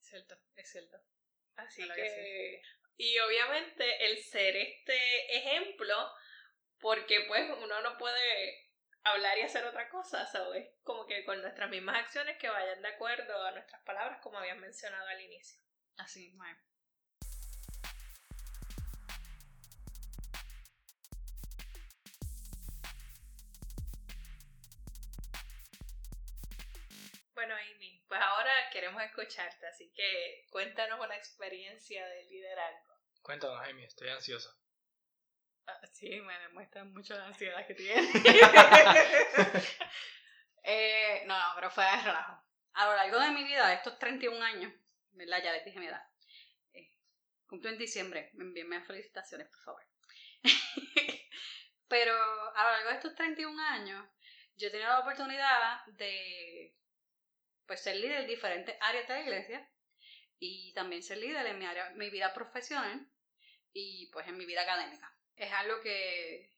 Cierto, 0.00 0.38
es 0.54 0.70
cierto. 0.70 0.96
Así 1.56 1.86
que, 1.94 2.62
y 2.96 3.18
obviamente 3.18 4.06
el 4.06 4.18
ser 4.22 4.56
este 4.56 5.36
ejemplo, 5.36 5.94
porque 6.80 7.24
pues 7.28 7.48
uno 7.62 7.80
no 7.82 7.98
puede 7.98 8.66
hablar 9.02 9.38
y 9.38 9.42
hacer 9.42 9.64
otra 9.64 9.88
cosa, 9.88 10.26
¿sabes? 10.26 10.68
Como 10.82 11.06
que 11.06 11.24
con 11.24 11.40
nuestras 11.40 11.70
mismas 11.70 12.02
acciones 12.02 12.38
que 12.38 12.48
vayan 12.48 12.82
de 12.82 12.88
acuerdo 12.88 13.44
a 13.44 13.52
nuestras 13.52 13.82
palabras, 13.82 14.20
como 14.22 14.38
habían 14.38 14.60
mencionado 14.60 15.06
al 15.08 15.20
inicio. 15.20 15.60
Así. 15.96 16.32
Bueno, 16.36 16.58
queremos 28.86 29.02
escucharte, 29.02 29.66
así 29.66 29.92
que 29.96 30.46
cuéntanos 30.48 31.00
una 31.00 31.16
experiencia 31.16 32.06
de 32.06 32.22
liderazgo. 32.26 32.94
Cuéntanos, 33.20 33.60
Amy, 33.68 33.82
estoy 33.82 34.10
ansiosa. 34.10 34.56
Ah, 35.66 35.80
sí, 35.92 36.20
me 36.20 36.38
demuestra 36.38 36.84
mucho 36.84 37.18
la 37.18 37.26
ansiedad 37.26 37.66
que 37.66 37.74
tiene. 37.74 38.08
eh, 40.62 41.24
no, 41.26 41.36
no, 41.36 41.52
pero 41.56 41.68
fue 41.72 41.84
de 41.84 41.96
relajo. 41.96 42.40
A 42.74 42.86
lo 42.86 42.94
largo 42.94 43.18
de 43.18 43.32
mi 43.32 43.42
vida, 43.42 43.66
de 43.66 43.74
estos 43.74 43.98
31 43.98 44.40
años, 44.44 44.72
¿verdad? 45.10 45.42
Ya 45.42 45.52
les 45.52 45.64
dije 45.64 45.80
mi 45.80 45.86
edad. 45.86 46.08
Eh, 46.72 46.88
cumplo 47.48 47.70
en 47.70 47.78
diciembre. 47.78 48.30
Me 48.34 48.44
envíenme 48.44 48.84
felicitaciones, 48.84 49.48
por 49.48 49.62
favor. 49.62 49.82
pero 51.88 52.14
a 52.54 52.62
lo 52.62 52.70
largo 52.70 52.90
de 52.90 52.94
estos 52.94 53.16
31 53.16 53.60
años, 53.60 54.06
yo 54.54 54.68
he 54.68 54.70
tenido 54.70 54.90
la 54.90 55.00
oportunidad 55.00 55.84
de 55.86 56.76
pues, 57.66 57.82
ser 57.82 57.96
líder 57.96 58.22
en 58.22 58.26
diferentes 58.26 58.76
áreas 58.80 59.08
de 59.08 59.14
la 59.14 59.20
iglesia 59.20 59.70
y 60.38 60.72
también 60.74 61.02
ser 61.02 61.18
líder 61.18 61.46
en 61.46 61.58
mi, 61.58 61.66
área, 61.66 61.90
mi 61.90 62.10
vida 62.10 62.32
profesional 62.34 63.08
y 63.72 64.08
pues 64.12 64.26
en 64.28 64.36
mi 64.36 64.46
vida 64.46 64.62
académica 64.62 65.16
es 65.36 65.52
algo 65.52 65.80
que 65.80 66.50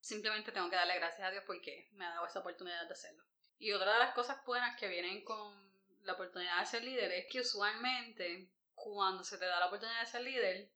simplemente 0.00 0.52
tengo 0.52 0.68
que 0.68 0.76
darle 0.76 0.96
gracias 0.96 1.26
a 1.26 1.30
Dios 1.30 1.44
porque 1.46 1.88
me 1.92 2.04
ha 2.04 2.10
dado 2.10 2.26
esa 2.26 2.40
oportunidad 2.40 2.86
de 2.86 2.92
hacerlo. 2.92 3.24
Y 3.58 3.72
otra 3.72 3.92
de 3.92 4.00
las 4.00 4.14
cosas 4.14 4.44
buenas 4.44 4.78
que 4.78 4.88
vienen 4.88 5.24
con 5.24 5.72
la 6.02 6.14
oportunidad 6.14 6.58
de 6.58 6.66
ser 6.66 6.82
líder 6.82 7.12
es 7.12 7.26
que 7.30 7.40
usualmente 7.40 8.50
cuando 8.74 9.22
se 9.22 9.38
te 9.38 9.46
da 9.46 9.60
la 9.60 9.66
oportunidad 9.66 10.00
de 10.00 10.06
ser 10.06 10.22
líder, 10.22 10.70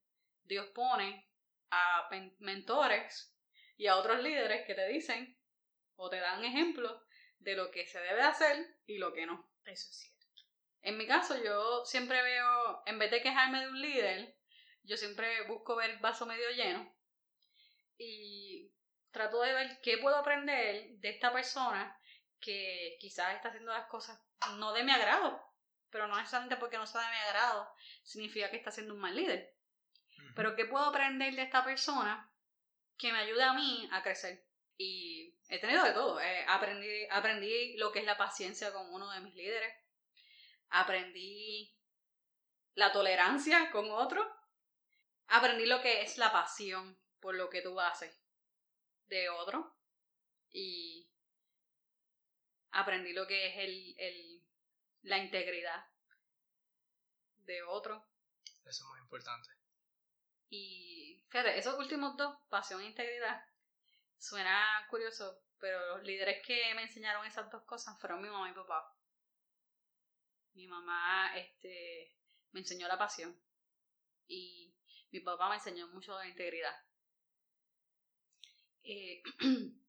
Dios 0.44 0.66
pone 0.66 1.28
a 1.70 2.08
mentores 2.38 3.34
y 3.76 3.88
a 3.88 3.96
otros 3.96 4.22
líderes 4.22 4.64
que 4.66 4.74
te 4.74 4.86
dicen 4.86 5.36
o 5.96 6.08
te 6.08 6.20
dan 6.20 6.44
ejemplos 6.44 7.02
de 7.38 7.54
lo 7.54 7.70
que 7.70 7.86
se 7.86 8.00
debe 8.00 8.22
hacer 8.22 8.76
y 8.86 8.98
lo 8.98 9.12
que 9.12 9.26
no. 9.26 9.48
Eso 9.64 9.90
es 9.90 9.96
cierto. 9.96 10.16
En 10.82 10.98
mi 10.98 11.06
caso, 11.06 11.42
yo 11.42 11.84
siempre 11.84 12.22
veo, 12.22 12.82
en 12.86 12.98
vez 12.98 13.10
de 13.10 13.22
quejarme 13.22 13.60
de 13.60 13.68
un 13.68 13.80
líder, 13.80 14.36
yo 14.84 14.96
siempre 14.96 15.42
busco 15.48 15.74
ver 15.76 15.90
el 15.90 15.98
vaso 15.98 16.26
medio 16.26 16.48
lleno 16.50 16.94
y 17.98 18.70
trato 19.10 19.40
de 19.40 19.52
ver 19.52 19.80
qué 19.82 19.98
puedo 19.98 20.16
aprender 20.16 20.90
de 20.98 21.08
esta 21.08 21.32
persona 21.32 21.98
que 22.40 22.96
quizás 23.00 23.34
está 23.34 23.48
haciendo 23.48 23.72
las 23.72 23.86
cosas 23.86 24.20
no 24.58 24.72
de 24.72 24.84
mi 24.84 24.92
agrado, 24.92 25.42
pero 25.90 26.06
no 26.06 26.16
necesariamente 26.16 26.56
porque 26.56 26.76
no 26.76 26.86
sea 26.86 27.00
de 27.00 27.10
mi 27.10 27.16
agrado, 27.16 27.68
significa 28.04 28.50
que 28.50 28.58
está 28.58 28.70
siendo 28.70 28.94
un 28.94 29.00
mal 29.00 29.16
líder. 29.16 29.54
Pero 30.34 30.54
qué 30.54 30.66
puedo 30.66 30.84
aprender 30.84 31.34
de 31.34 31.42
esta 31.42 31.64
persona 31.64 32.30
que 32.98 33.12
me 33.12 33.18
ayude 33.18 33.42
a 33.42 33.54
mí 33.54 33.88
a 33.90 34.02
crecer. 34.02 34.46
Y 34.76 35.35
he 35.48 35.58
tenido 35.58 35.84
de 35.84 35.92
todo. 35.92 36.20
Eh, 36.20 36.44
aprendí, 36.48 37.06
aprendí 37.10 37.76
lo 37.76 37.92
que 37.92 38.00
es 38.00 38.04
la 38.04 38.16
paciencia 38.16 38.72
con 38.72 38.92
uno 38.92 39.10
de 39.10 39.20
mis 39.20 39.34
líderes. 39.34 39.74
Aprendí 40.68 41.74
la 42.74 42.92
tolerancia 42.92 43.70
con 43.70 43.90
otro. 43.90 44.26
Aprendí 45.28 45.66
lo 45.66 45.80
que 45.80 46.02
es 46.02 46.18
la 46.18 46.32
pasión 46.32 46.98
por 47.20 47.34
lo 47.34 47.50
que 47.50 47.62
tú 47.62 47.80
haces 47.80 48.14
de 49.08 49.28
otro 49.28 49.76
y 50.50 51.08
aprendí 52.70 53.12
lo 53.12 53.26
que 53.26 53.48
es 53.48 53.56
el, 53.58 53.94
el, 53.98 54.42
la 55.02 55.18
integridad 55.18 55.84
de 57.38 57.62
otro. 57.62 58.06
Eso 58.64 58.84
es 58.84 58.90
muy 58.90 59.00
importante. 59.00 59.48
Y 60.48 61.24
fíjate, 61.28 61.58
esos 61.58 61.78
últimos 61.78 62.16
dos, 62.16 62.36
pasión 62.48 62.80
e 62.82 62.86
integridad, 62.86 63.44
suena 64.26 64.86
curioso, 64.90 65.40
pero 65.58 65.96
los 65.96 66.04
líderes 66.04 66.44
que 66.44 66.74
me 66.74 66.82
enseñaron 66.82 67.26
esas 67.26 67.50
dos 67.50 67.62
cosas 67.64 67.98
fueron 68.00 68.22
mi 68.22 68.28
mamá 68.28 68.48
y 68.48 68.50
mi 68.50 68.56
papá. 68.56 68.92
Mi 70.54 70.66
mamá 70.66 71.36
este, 71.36 72.16
me 72.52 72.60
enseñó 72.60 72.88
la 72.88 72.98
pasión 72.98 73.38
y 74.26 74.74
mi 75.12 75.20
papá 75.20 75.48
me 75.48 75.56
enseñó 75.56 75.86
mucho 75.88 76.16
la 76.18 76.26
integridad. 76.26 76.74
Eh, 78.82 79.22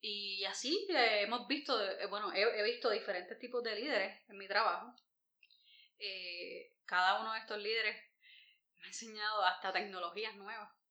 y 0.00 0.44
así 0.44 0.86
eh, 0.90 1.22
hemos 1.22 1.46
visto, 1.46 1.80
eh, 1.82 2.06
bueno, 2.06 2.32
he, 2.32 2.62
visto 2.62 2.90
diferentes 2.90 3.38
tipos 3.38 3.62
de 3.62 3.74
líderes 3.74 4.28
en 4.28 4.38
mi 4.38 4.48
trabajo. 4.48 4.94
cada 6.86 7.20
uno 7.20 7.32
de 7.32 7.40
estos 7.40 7.58
líderes 7.58 7.96
me 8.78 8.84
ha 8.84 8.88
enseñado 8.88 9.42
hasta 9.42 9.72
tecnologías 9.72 10.34
nuevas. 10.36 10.83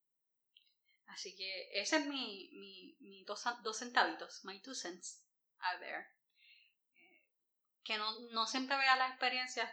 Así 1.07 1.35
que 1.35 1.69
ese 1.79 1.97
es 1.97 2.05
mi, 2.07 2.49
mi, 2.53 2.97
mi 3.01 3.23
dos, 3.23 3.43
dos, 3.63 3.77
centavitos, 3.77 4.43
my 4.45 4.61
two 4.61 4.73
cents 4.73 5.23
out 5.59 5.79
there. 5.79 6.07
que 7.83 7.97
no, 7.97 8.19
no 8.31 8.47
siempre 8.47 8.77
vea 8.77 8.95
las 8.95 9.11
experiencias 9.11 9.69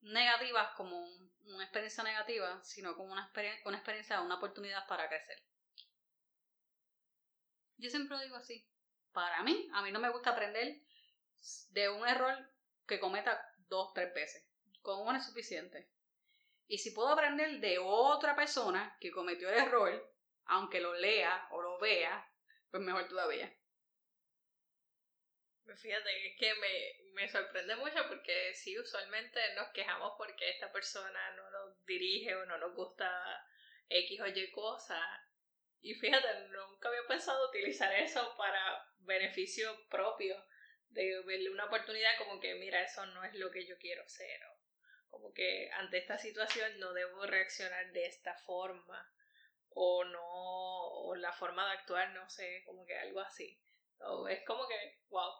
negativas 0.00 0.74
como 0.76 1.00
una 1.46 1.64
experiencia 1.64 2.04
negativa, 2.04 2.62
sino 2.62 2.94
como 2.96 3.12
una, 3.12 3.32
una 3.64 3.76
experiencia, 3.76 4.20
una 4.20 4.36
oportunidad 4.36 4.86
para 4.86 5.08
crecer. 5.08 5.42
Yo 7.78 7.90
siempre 7.90 8.16
lo 8.16 8.22
digo 8.22 8.36
así. 8.36 8.68
Para 9.12 9.42
mí, 9.42 9.68
a 9.72 9.82
mí 9.82 9.90
no 9.90 10.00
me 10.00 10.10
gusta 10.10 10.30
aprender 10.30 10.82
de 11.70 11.88
un 11.88 12.06
error 12.06 12.36
que 12.86 13.00
cometa 13.00 13.40
dos, 13.68 13.92
tres 13.94 14.12
veces. 14.14 14.44
Con 14.82 15.00
uno 15.00 15.16
es 15.16 15.26
suficiente. 15.26 15.90
Y 16.66 16.78
si 16.78 16.90
puedo 16.90 17.08
aprender 17.08 17.60
de 17.60 17.78
otra 17.78 18.36
persona 18.36 18.96
que 19.00 19.10
cometió 19.10 19.48
el 19.48 19.56
error, 19.56 20.14
aunque 20.48 20.80
lo 20.80 20.94
lea 20.94 21.46
o 21.50 21.62
lo 21.62 21.78
vea, 21.78 22.30
pues 22.70 22.82
mejor 22.82 23.08
todavía. 23.08 23.52
Pues 25.64 25.80
fíjate, 25.80 26.28
es 26.28 26.38
que 26.38 26.54
me, 26.54 27.12
me 27.12 27.28
sorprende 27.28 27.76
mucho 27.76 28.06
porque 28.08 28.54
sí, 28.54 28.78
usualmente 28.78 29.40
nos 29.54 29.68
quejamos 29.68 30.14
porque 30.16 30.50
esta 30.50 30.72
persona 30.72 31.36
no 31.36 31.50
nos 31.50 31.84
dirige 31.84 32.34
o 32.34 32.46
no 32.46 32.58
nos 32.58 32.74
gusta 32.74 33.08
X 33.88 34.20
o 34.20 34.26
Y 34.26 34.50
cosa 34.50 35.00
y 35.80 35.94
fíjate, 35.94 36.48
nunca 36.48 36.88
había 36.88 37.06
pensado 37.06 37.48
utilizar 37.48 37.92
eso 37.94 38.34
para 38.36 38.84
beneficio 38.98 39.86
propio, 39.88 40.36
de 40.88 41.22
verle 41.22 41.50
una 41.50 41.66
oportunidad 41.66 42.16
como 42.18 42.40
que, 42.40 42.54
mira, 42.56 42.82
eso 42.82 43.04
no 43.06 43.24
es 43.24 43.34
lo 43.34 43.50
que 43.50 43.66
yo 43.66 43.78
quiero 43.78 44.02
hacer, 44.02 44.40
o 44.46 44.58
como 45.10 45.32
que 45.32 45.70
ante 45.72 45.98
esta 45.98 46.18
situación 46.18 46.78
no 46.78 46.92
debo 46.92 47.26
reaccionar 47.26 47.92
de 47.92 48.06
esta 48.06 48.34
forma, 48.38 49.12
o 49.80 50.04
no, 50.04 50.20
o 50.22 51.14
la 51.14 51.32
forma 51.32 51.64
de 51.66 51.78
actuar, 51.78 52.10
no 52.12 52.28
sé, 52.28 52.62
como 52.66 52.84
que 52.84 52.98
algo 52.98 53.20
así. 53.20 53.58
es 54.30 54.44
como 54.46 54.66
que, 54.66 54.98
wow. 55.08 55.32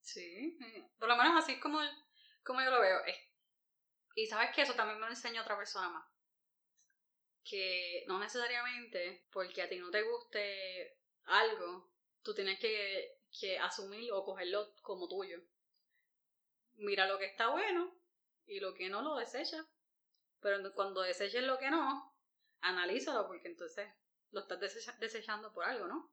Sí, 0.00 0.58
por 0.98 1.08
lo 1.08 1.16
menos 1.16 1.42
así 1.42 1.52
es 1.52 1.60
como, 1.60 1.78
como 2.44 2.60
yo 2.60 2.70
lo 2.70 2.80
veo. 2.80 3.00
Y 4.16 4.26
sabes 4.26 4.54
que 4.54 4.62
eso 4.62 4.74
también 4.74 4.98
me 4.98 5.06
lo 5.06 5.12
enseña 5.12 5.42
otra 5.42 5.56
persona 5.56 5.88
más 5.88 6.12
que 7.44 8.04
no 8.06 8.18
necesariamente 8.18 9.26
porque 9.32 9.62
a 9.62 9.68
ti 9.68 9.76
no 9.76 9.90
te 9.90 10.02
guste 10.02 10.96
algo, 11.24 11.90
tú 12.22 12.34
tienes 12.34 12.58
que, 12.58 13.18
que 13.40 13.58
asumir 13.58 14.12
o 14.12 14.24
cogerlo 14.24 14.74
como 14.82 15.08
tuyo. 15.08 15.40
Mira 16.74 17.06
lo 17.06 17.18
que 17.18 17.26
está 17.26 17.48
bueno 17.48 17.94
y 18.46 18.60
lo 18.60 18.74
que 18.74 18.88
no 18.88 19.02
lo 19.02 19.16
desecha. 19.16 19.66
Pero 20.40 20.72
cuando 20.74 21.02
deseches 21.02 21.44
lo 21.44 21.58
que 21.58 21.70
no, 21.70 22.11
analízalo 22.62 23.26
porque 23.26 23.48
entonces 23.48 23.92
lo 24.30 24.40
estás 24.40 24.60
desechando 24.98 25.52
por 25.52 25.64
algo, 25.64 25.86
¿no? 25.86 26.10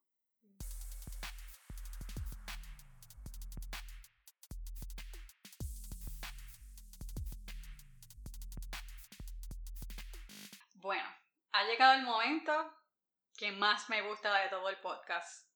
Bueno, 10.75 11.07
ha 11.51 11.63
llegado 11.65 11.93
el 11.93 12.03
momento 12.03 12.73
que 13.37 13.51
más 13.51 13.89
me 13.89 14.01
gusta 14.01 14.37
de 14.39 14.49
todo 14.49 14.69
el 14.69 14.77
podcast. 14.77 15.47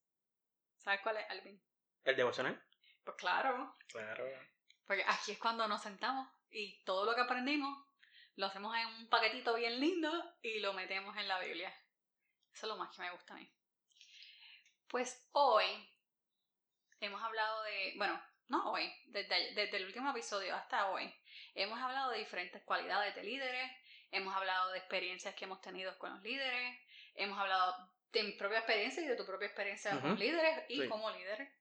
¿Sabes 0.77 1.01
cuál 1.01 1.17
es, 1.17 1.29
Alvin? 1.29 1.62
¿El 2.03 2.15
devocional? 2.15 2.62
Pues 3.03 3.17
claro. 3.17 3.75
Claro. 3.88 4.25
Porque 4.85 5.03
aquí 5.07 5.31
es 5.31 5.39
cuando 5.39 5.67
nos 5.67 5.81
sentamos 5.81 6.29
y 6.50 6.83
todo 6.83 7.05
lo 7.05 7.15
que 7.15 7.21
aprendimos 7.21 7.85
lo 8.35 8.47
hacemos 8.47 8.75
en 8.75 8.87
un 8.87 9.09
paquetito 9.09 9.53
bien 9.55 9.79
lindo 9.79 10.11
y 10.41 10.59
lo 10.59 10.73
metemos 10.73 11.15
en 11.17 11.27
la 11.27 11.39
Biblia. 11.39 11.69
Eso 12.53 12.65
es 12.65 12.69
lo 12.69 12.77
más 12.77 12.95
que 12.95 13.01
me 13.01 13.11
gusta 13.11 13.33
a 13.33 13.37
mí. 13.37 13.51
Pues 14.87 15.27
hoy 15.31 15.65
hemos 16.99 17.21
hablado 17.21 17.63
de, 17.63 17.93
bueno, 17.97 18.21
no 18.47 18.71
hoy, 18.71 18.91
desde, 19.07 19.53
desde 19.53 19.77
el 19.77 19.85
último 19.85 20.11
episodio 20.11 20.55
hasta 20.55 20.91
hoy, 20.91 21.13
hemos 21.55 21.79
hablado 21.79 22.11
de 22.11 22.19
diferentes 22.19 22.63
cualidades 22.63 23.15
de 23.15 23.23
líderes, 23.23 23.71
hemos 24.11 24.35
hablado 24.35 24.71
de 24.71 24.79
experiencias 24.79 25.33
que 25.35 25.45
hemos 25.45 25.61
tenido 25.61 25.97
con 25.97 26.13
los 26.13 26.21
líderes, 26.21 26.79
hemos 27.15 27.37
hablado 27.39 27.91
de 28.11 28.23
mi 28.23 28.31
propia 28.33 28.59
experiencia 28.59 29.03
y 29.03 29.07
de 29.07 29.15
tu 29.15 29.25
propia 29.25 29.47
experiencia 29.47 29.99
con 29.99 30.17
líderes 30.19 30.65
y 30.69 30.87
como 30.87 31.09
líderes. 31.11 31.51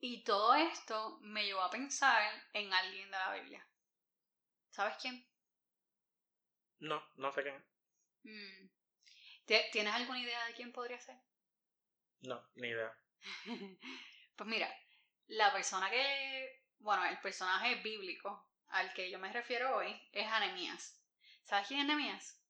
Y 0.00 0.24
todo 0.24 0.54
esto 0.54 1.18
me 1.22 1.44
llevó 1.44 1.62
a 1.62 1.70
pensar 1.70 2.22
en 2.52 2.72
alguien 2.72 3.10
de 3.10 3.16
la 3.16 3.34
Biblia. 3.34 3.66
¿Sabes 4.70 4.96
quién? 5.00 5.26
No, 6.80 7.02
no 7.16 7.32
sé 7.32 7.42
quién. 7.42 7.62
Mm. 8.24 8.68
¿Tie- 9.46 9.70
¿Tienes 9.72 9.94
alguna 9.94 10.20
idea 10.20 10.44
de 10.46 10.54
quién 10.54 10.72
podría 10.72 11.00
ser? 11.00 11.16
No, 12.22 12.38
ni 12.56 12.68
idea. 12.68 12.94
pues 14.36 14.48
mira, 14.48 14.68
la 15.28 15.52
persona 15.52 15.90
que, 15.90 16.62
bueno, 16.78 17.04
el 17.06 17.18
personaje 17.20 17.76
bíblico 17.76 18.48
al 18.68 18.92
que 18.94 19.10
yo 19.10 19.18
me 19.18 19.32
refiero 19.32 19.76
hoy 19.76 19.94
es 20.12 20.26
Anemías. 20.26 21.00
¿Sabes 21.44 21.68
quién 21.68 21.80
es 21.80 21.84
Anemías? 21.86 22.40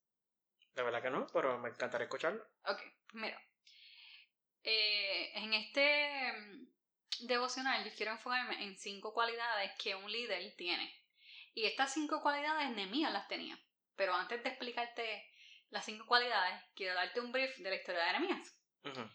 De 0.75 0.81
verdad 0.81 1.01
que 1.01 1.09
no, 1.09 1.27
pero 1.33 1.59
me 1.59 1.67
encantaría 1.67 2.05
escucharlo. 2.05 2.41
Ok, 2.65 2.79
pues 3.07 3.15
mira. 3.15 3.41
Eh, 4.63 5.31
en 5.35 5.53
este 5.55 6.31
mm, 6.33 7.25
devocional 7.27 7.83
yo 7.83 7.91
quiero 7.95 8.11
enfocarme 8.11 8.63
en 8.63 8.77
cinco 8.77 9.13
cualidades 9.13 9.71
que 9.79 9.95
un 9.95 10.11
líder 10.11 10.55
tiene. 10.55 10.93
Y 11.55 11.65
estas 11.65 11.93
cinco 11.93 12.21
cualidades 12.21 12.69
Nehemías 12.71 13.11
las 13.13 13.27
tenía. 13.27 13.57
Pero 13.97 14.13
antes 14.13 14.41
de 14.43 14.49
explicarte 14.49 15.29
las 15.69 15.83
cinco 15.83 16.05
cualidades, 16.05 16.63
quiero 16.75 16.93
darte 16.93 17.19
un 17.19 17.31
brief 17.31 17.57
de 17.57 17.69
la 17.69 17.75
historia 17.75 18.05
de 18.05 18.11
Nehemías. 18.11 18.55
Ujú. 18.85 19.09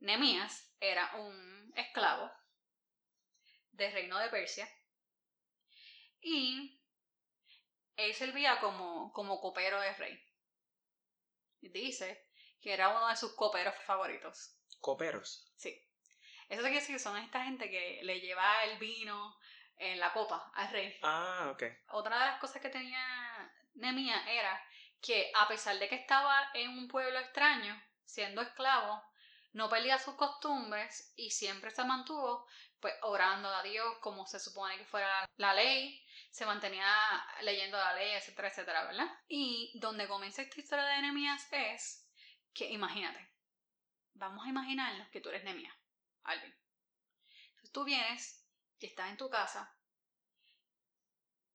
Nehemías 0.00 0.74
era 0.80 1.14
un 1.16 1.72
esclavo 1.76 2.30
del 3.72 3.92
reino 3.92 4.18
de 4.18 4.28
Persia 4.28 4.68
y 6.20 6.80
él 7.96 8.14
servía 8.14 8.58
como, 8.60 9.12
como 9.12 9.40
copero 9.40 9.80
de 9.80 9.94
rey. 9.94 10.22
Dice 11.60 12.28
que 12.60 12.72
era 12.72 12.90
uno 12.90 13.08
de 13.08 13.16
sus 13.16 13.34
coperos 13.34 13.74
favoritos. 13.84 14.56
Coperos. 14.80 15.52
Sí. 15.56 15.82
Eso 16.48 16.62
quiere 16.62 16.76
decir 16.76 16.96
que 16.96 17.02
son 17.02 17.16
esta 17.16 17.44
gente 17.44 17.70
que 17.70 18.00
le 18.02 18.20
lleva 18.20 18.64
el 18.64 18.78
vino 18.78 19.36
en 19.78 19.98
la 19.98 20.12
copa 20.12 20.50
al 20.54 20.70
rey. 20.70 20.98
Ah, 21.02 21.50
ok. 21.52 21.62
Otra 21.88 22.18
de 22.18 22.26
las 22.26 22.40
cosas 22.40 22.62
que 22.62 22.68
tenía 22.68 23.25
Nehemías 23.76 24.26
era 24.26 24.62
que 25.00 25.30
a 25.34 25.46
pesar 25.48 25.78
de 25.78 25.88
que 25.88 25.94
estaba 25.94 26.50
en 26.54 26.70
un 26.70 26.88
pueblo 26.88 27.18
extraño, 27.18 27.80
siendo 28.04 28.42
esclavo, 28.42 29.02
no 29.52 29.68
perdía 29.68 29.98
sus 29.98 30.14
costumbres 30.14 31.12
y 31.16 31.30
siempre 31.30 31.70
se 31.70 31.84
mantuvo 31.84 32.46
pues 32.80 32.94
orando 33.02 33.48
a 33.48 33.62
Dios 33.62 33.86
como 34.00 34.26
se 34.26 34.38
supone 34.38 34.76
que 34.76 34.84
fuera 34.84 35.26
la 35.36 35.54
ley, 35.54 36.04
se 36.30 36.44
mantenía 36.44 36.86
leyendo 37.40 37.78
la 37.78 37.94
ley, 37.94 38.12
etcétera, 38.12 38.48
etcétera, 38.48 38.84
¿verdad? 38.84 39.08
Y 39.28 39.72
donde 39.80 40.06
comienza 40.06 40.42
esta 40.42 40.60
historia 40.60 40.84
de 40.84 41.00
Nehemías 41.02 41.46
es 41.52 42.06
que 42.52 42.70
imagínate, 42.70 43.30
vamos 44.14 44.44
a 44.44 44.50
imaginarnos 44.50 45.08
que 45.08 45.20
tú 45.20 45.30
eres 45.30 45.44
Nehemías, 45.44 45.74
Alvin. 46.24 46.54
Entonces 47.48 47.72
tú 47.72 47.84
vienes 47.84 48.46
y 48.78 48.86
estás 48.86 49.10
en 49.10 49.16
tu 49.16 49.30
casa 49.30 49.74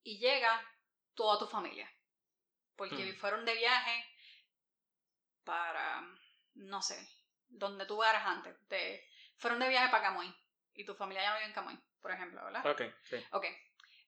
y 0.03 0.17
llega 0.17 0.59
toda 1.13 1.37
tu 1.37 1.45
familia. 1.45 1.87
Porque 2.81 3.13
Mm. 3.13 3.15
fueron 3.19 3.45
de 3.45 3.53
viaje 3.53 4.05
para, 5.43 6.01
no 6.55 6.81
sé, 6.81 6.97
donde 7.47 7.85
tú 7.85 8.03
eras 8.03 8.25
antes. 8.25 8.57
Fueron 9.37 9.59
de 9.59 9.69
viaje 9.69 9.91
para 9.91 10.01
Camuy. 10.05 10.33
Y 10.73 10.83
tu 10.83 10.95
familia 10.95 11.21
ya 11.21 11.29
no 11.29 11.35
vive 11.35 11.47
en 11.49 11.53
Camuy, 11.53 11.79
por 12.01 12.11
ejemplo, 12.11 12.43
¿verdad? 12.43 12.65
Ok, 12.65 12.81
sí. 13.03 13.23
Ok. 13.33 13.45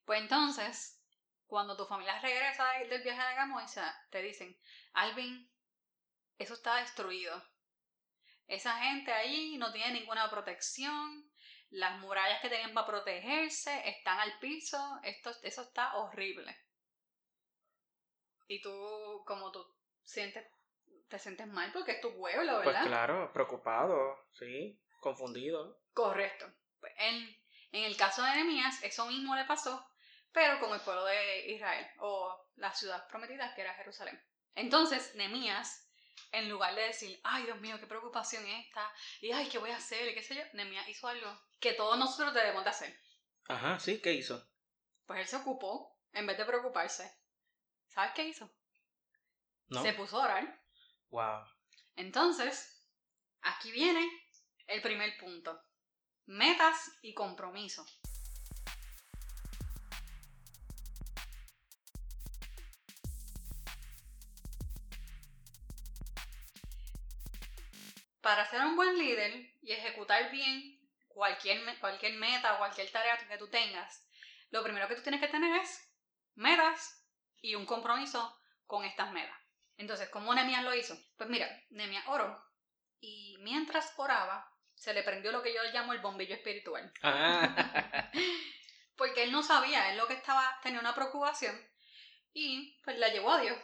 Pues 0.05 0.21
entonces, 0.21 0.99
cuando 1.45 1.77
tu 1.77 1.85
familia 1.85 2.19
regresa 2.19 2.67
de- 2.71 2.87
del 2.87 3.03
viaje 3.03 3.29
de 3.29 3.35
Camuy, 3.35 3.63
te 4.09 4.21
dicen, 4.23 4.59
Alvin, 4.93 5.47
eso 6.39 6.55
está 6.55 6.77
destruido. 6.77 7.43
Esa 8.47 8.75
gente 8.79 9.13
ahí 9.13 9.55
no 9.59 9.71
tiene 9.71 9.99
ninguna 9.99 10.31
protección. 10.31 11.29
Las 11.69 11.99
murallas 11.99 12.41
que 12.41 12.49
tenían 12.49 12.73
para 12.73 12.87
protegerse 12.87 13.87
están 13.87 14.19
al 14.19 14.39
piso. 14.39 14.99
Esto, 15.03 15.31
eso 15.43 15.61
está 15.61 15.95
horrible. 15.97 16.57
Y 18.53 18.61
tú, 18.61 19.23
como 19.25 19.51
tú 19.51 19.65
sientes, 20.03 20.45
te 21.09 21.17
sientes 21.17 21.47
mal 21.47 21.71
porque 21.73 21.93
es 21.93 22.01
tu 22.01 22.15
pueblo, 22.15 22.53
Pues 22.61 22.67
¿verdad? 22.67 22.85
claro, 22.85 23.33
preocupado, 23.33 24.27
sí, 24.33 24.79
confundido. 24.99 25.79
Correcto. 25.93 26.45
Pues 26.79 26.93
en, 26.97 27.15
en 27.71 27.83
el 27.85 27.97
caso 27.97 28.21
de 28.21 28.29
Nehemías, 28.29 28.83
eso 28.83 29.07
mismo 29.07 29.35
le 29.35 29.45
pasó, 29.45 29.83
pero 30.31 30.59
con 30.59 30.71
el 30.71 30.81
pueblo 30.81 31.03
de 31.05 31.51
Israel, 31.51 31.87
o 31.97 32.47
la 32.57 32.71
ciudad 32.73 33.07
prometida 33.07 33.55
que 33.55 33.61
era 33.61 33.73
Jerusalén. 33.73 34.21
Entonces, 34.53 35.15
Nehemías, 35.15 35.89
en 36.31 36.47
lugar 36.47 36.75
de 36.75 36.81
decir, 36.83 37.19
ay 37.23 37.45
Dios 37.45 37.59
mío, 37.59 37.79
qué 37.79 37.87
preocupación 37.87 38.45
esta, 38.45 38.87
y 39.19 39.31
ay, 39.31 39.49
¿qué 39.49 39.57
voy 39.57 39.71
a 39.71 39.77
hacer? 39.77 40.09
y 40.09 40.13
qué 40.13 40.21
sé 40.21 40.35
yo, 40.35 40.43
Nehemías 40.53 40.87
hizo 40.89 41.07
algo 41.07 41.27
que 41.59 41.73
todos 41.73 41.97
nosotros 41.97 42.35
debemos 42.35 42.63
de 42.63 42.69
hacer. 42.69 42.99
Ajá, 43.47 43.79
sí, 43.79 43.99
¿qué 43.99 44.13
hizo? 44.13 44.47
Pues 45.07 45.21
él 45.21 45.27
se 45.27 45.37
ocupó, 45.37 45.97
en 46.11 46.27
vez 46.27 46.37
de 46.37 46.45
preocuparse. 46.45 47.22
¿Sabes 47.93 48.13
qué 48.15 48.27
hizo? 48.27 48.49
¿No? 49.67 49.83
Se 49.83 49.93
puso 49.93 50.19
a 50.19 50.25
orar. 50.25 50.63
Wow. 51.09 51.45
Entonces, 51.95 52.83
aquí 53.41 53.71
viene 53.71 54.09
el 54.65 54.81
primer 54.81 55.15
punto. 55.19 55.61
Metas 56.25 56.97
y 57.03 57.13
compromiso. 57.13 57.85
Para 68.21 68.49
ser 68.49 68.61
un 68.61 68.75
buen 68.75 68.97
líder 68.97 69.53
y 69.61 69.73
ejecutar 69.73 70.31
bien 70.31 70.79
cualquier, 71.09 71.77
cualquier 71.79 72.15
meta 72.15 72.55
o 72.55 72.57
cualquier 72.57 72.91
tarea 72.91 73.17
que 73.17 73.37
tú 73.37 73.49
tengas, 73.49 74.07
lo 74.49 74.63
primero 74.63 74.87
que 74.87 74.95
tú 74.95 75.03
tienes 75.03 75.21
que 75.21 75.27
tener 75.27 75.61
es 75.61 75.93
metas 76.33 77.02
y 77.43 77.55
un 77.55 77.65
compromiso 77.65 78.39
con 78.65 78.85
estas 78.85 79.11
metas. 79.11 79.37
Entonces, 79.77 80.09
¿cómo 80.09 80.33
Nehemías 80.33 80.63
lo 80.63 80.73
hizo? 80.73 80.97
Pues 81.17 81.29
mira, 81.29 81.47
Nehemías 81.69 82.05
oró 82.07 82.41
y 83.01 83.37
mientras 83.41 83.93
oraba, 83.97 84.49
se 84.73 84.93
le 84.93 85.03
prendió 85.03 85.31
lo 85.31 85.43
que 85.43 85.53
yo 85.53 85.61
llamo 85.73 85.91
el 85.93 85.99
bombillo 85.99 86.33
espiritual. 86.33 86.91
Ah, 87.03 88.09
Porque 88.95 89.23
él 89.23 89.31
no 89.31 89.43
sabía, 89.43 89.91
él 89.91 89.97
lo 89.97 90.07
que 90.07 90.13
estaba, 90.13 90.57
tenía 90.63 90.79
una 90.79 90.95
preocupación 90.95 91.59
y 92.31 92.79
pues 92.83 92.97
la 92.97 93.09
llevó 93.09 93.33
a 93.33 93.41
Dios. 93.41 93.57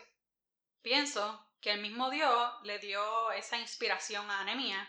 Pienso 0.81 1.47
que 1.61 1.71
el 1.71 1.81
mismo 1.81 2.09
Dios 2.09 2.53
le 2.63 2.79
dio 2.79 3.31
esa 3.31 3.57
inspiración 3.57 4.29
a 4.29 4.43
Nehemías 4.43 4.87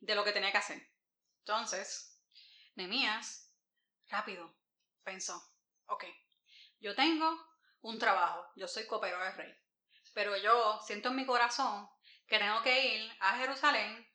de 0.00 0.16
lo 0.16 0.24
que 0.24 0.32
tenía 0.32 0.50
que 0.50 0.58
hacer. 0.58 0.90
Entonces, 1.38 2.20
Nehemías, 2.74 3.52
rápido, 4.08 4.52
pensó, 5.04 5.40
ok, 5.86 6.04
yo 6.80 6.96
tengo 6.96 7.51
un 7.82 7.98
trabajo, 7.98 8.50
yo 8.56 8.66
soy 8.68 8.86
copero 8.86 9.18
del 9.22 9.34
rey, 9.34 9.54
pero 10.14 10.36
yo 10.36 10.80
siento 10.84 11.08
en 11.10 11.16
mi 11.16 11.26
corazón 11.26 11.88
que 12.26 12.38
tengo 12.38 12.62
que 12.62 12.94
ir 12.96 13.12
a 13.20 13.36
Jerusalén 13.38 14.08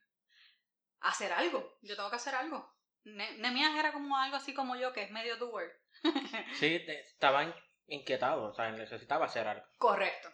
a 1.01 1.09
hacer 1.09 1.31
algo, 1.31 1.77
yo 1.81 1.95
tengo 1.95 2.09
que 2.09 2.15
hacer 2.15 2.35
algo. 2.35 2.73
Ne- 3.03 3.37
Nehemías 3.37 3.75
era 3.75 3.93
como 3.93 4.17
algo 4.17 4.35
así 4.37 4.53
como 4.53 4.75
yo, 4.75 4.91
que 4.93 5.03
es 5.03 5.11
medio 5.11 5.37
doer. 5.37 5.71
sí, 6.59 6.83
estaba 6.87 7.43
in- 7.43 7.53
inquietado, 7.87 8.45
o 8.49 8.53
sea, 8.53 8.71
necesitaba 8.71 9.25
hacer 9.25 9.47
algo. 9.47 9.65
Correcto. 9.77 10.29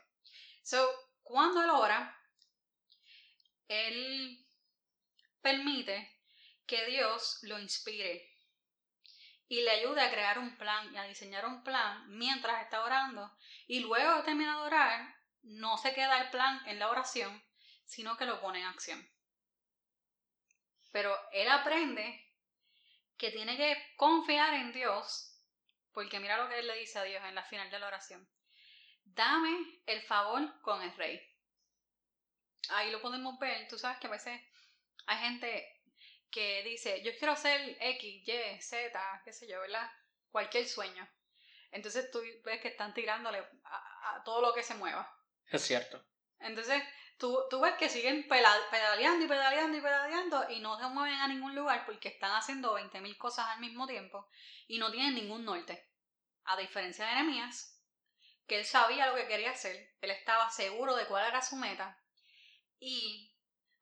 So, 0.64 0.90
cuando 1.22 1.62
él 1.64 1.70
ora, 1.70 2.18
él 3.68 4.46
permite 5.42 6.22
que 6.66 6.86
Dios 6.86 7.40
lo 7.44 7.60
inspire 7.60 8.33
y 9.48 9.62
le 9.62 9.72
ayude 9.72 10.02
a 10.02 10.12
crear 10.12 10.40
un 10.40 10.58
plan 10.58 10.94
y 10.94 10.98
a 10.98 11.04
diseñar 11.04 11.46
un 11.46 11.64
plan 11.64 12.06
mientras 12.10 12.62
está 12.64 12.84
orando. 12.84 13.36
Y 13.68 13.82
luego 13.82 14.16
de 14.16 14.24
terminar 14.24 14.58
de 14.58 14.64
orar, 14.64 15.16
no 15.44 15.78
se 15.78 15.94
queda 15.94 16.22
el 16.22 16.30
plan 16.30 16.62
en 16.68 16.80
la 16.80 16.90
oración, 16.90 17.44
sino 17.86 18.18
que 18.18 18.26
lo 18.26 18.42
pone 18.42 18.60
en 18.60 18.66
acción. 18.66 19.10
Pero 20.92 21.16
él 21.32 21.50
aprende 21.50 22.32
que 23.18 23.32
tiene 23.32 23.58
que 23.58 23.78
confiar 23.96 24.54
en 24.54 24.72
Dios, 24.72 25.38
porque 25.94 26.20
mira 26.20 26.38
lo 26.38 26.50
que 26.50 26.60
él 26.60 26.68
le 26.68 26.80
dice 26.80 27.00
a 27.00 27.04
Dios 27.04 27.24
en 27.26 27.36
la 27.36 27.44
final 27.44 27.70
de 27.70 27.80
la 27.80 27.88
oración 27.88 28.28
dame 29.06 29.82
el 29.86 30.02
favor 30.04 30.62
con 30.62 30.82
el 30.82 30.96
rey. 30.96 31.22
Ahí 32.70 32.92
lo 32.92 33.02
podemos 33.02 33.38
ver. 33.40 33.68
Tú 33.68 33.78
sabes 33.78 34.00
que 34.00 34.08
a 34.08 34.12
veces 34.12 34.42
hay 35.06 35.18
gente 35.20 35.73
que 36.34 36.64
dice, 36.64 37.04
yo 37.04 37.12
quiero 37.18 37.34
hacer 37.34 37.78
X, 37.80 38.28
Y, 38.28 38.62
Z, 38.62 39.22
qué 39.24 39.32
sé 39.32 39.48
yo, 39.48 39.62
¿verdad? 39.62 39.90
Cualquier 40.32 40.68
sueño. 40.68 41.08
Entonces 41.72 42.10
tú 42.12 42.22
ves 42.44 42.60
que 42.60 42.70
están 42.70 42.94
tirándole 42.94 43.38
a, 43.64 44.16
a 44.16 44.24
todo 44.24 44.42
lo 44.42 44.54
que 44.54 44.64
se 44.64 44.74
mueva. 44.74 45.16
Es 45.48 45.62
cierto. 45.62 46.04
Entonces 46.40 46.84
tú, 47.18 47.40
tú 47.50 47.62
ves 47.62 47.76
que 47.76 47.88
siguen 47.88 48.28
pedaleando 48.28 49.26
y 49.26 49.28
pedaleando 49.28 49.78
y 49.78 49.82
pedaleando 49.82 50.50
y 50.50 50.60
no 50.60 50.78
se 50.80 50.88
mueven 50.88 51.20
a 51.20 51.28
ningún 51.28 51.56
lugar 51.56 51.86
porque 51.86 52.10
están 52.10 52.32
haciendo 52.32 52.74
20.000 52.74 53.18
cosas 53.18 53.48
al 53.50 53.60
mismo 53.60 53.86
tiempo 53.86 54.28
y 54.68 54.80
no 54.80 54.92
tienen 54.92 55.16
ningún 55.16 55.46
norte. 55.46 55.88
A 56.46 56.58
diferencia 56.58 57.06
de 57.06 57.14
Nehemías, 57.14 57.80
que 58.48 58.58
él 58.58 58.66
sabía 58.66 59.06
lo 59.08 59.16
que 59.16 59.28
quería 59.28 59.52
hacer, 59.52 59.96
él 60.02 60.12
estaba 60.12 60.50
seguro 60.50 60.96
de 60.96 61.06
cuál 61.06 61.28
era 61.28 61.42
su 61.42 61.56
meta 61.56 61.98
y 62.80 63.34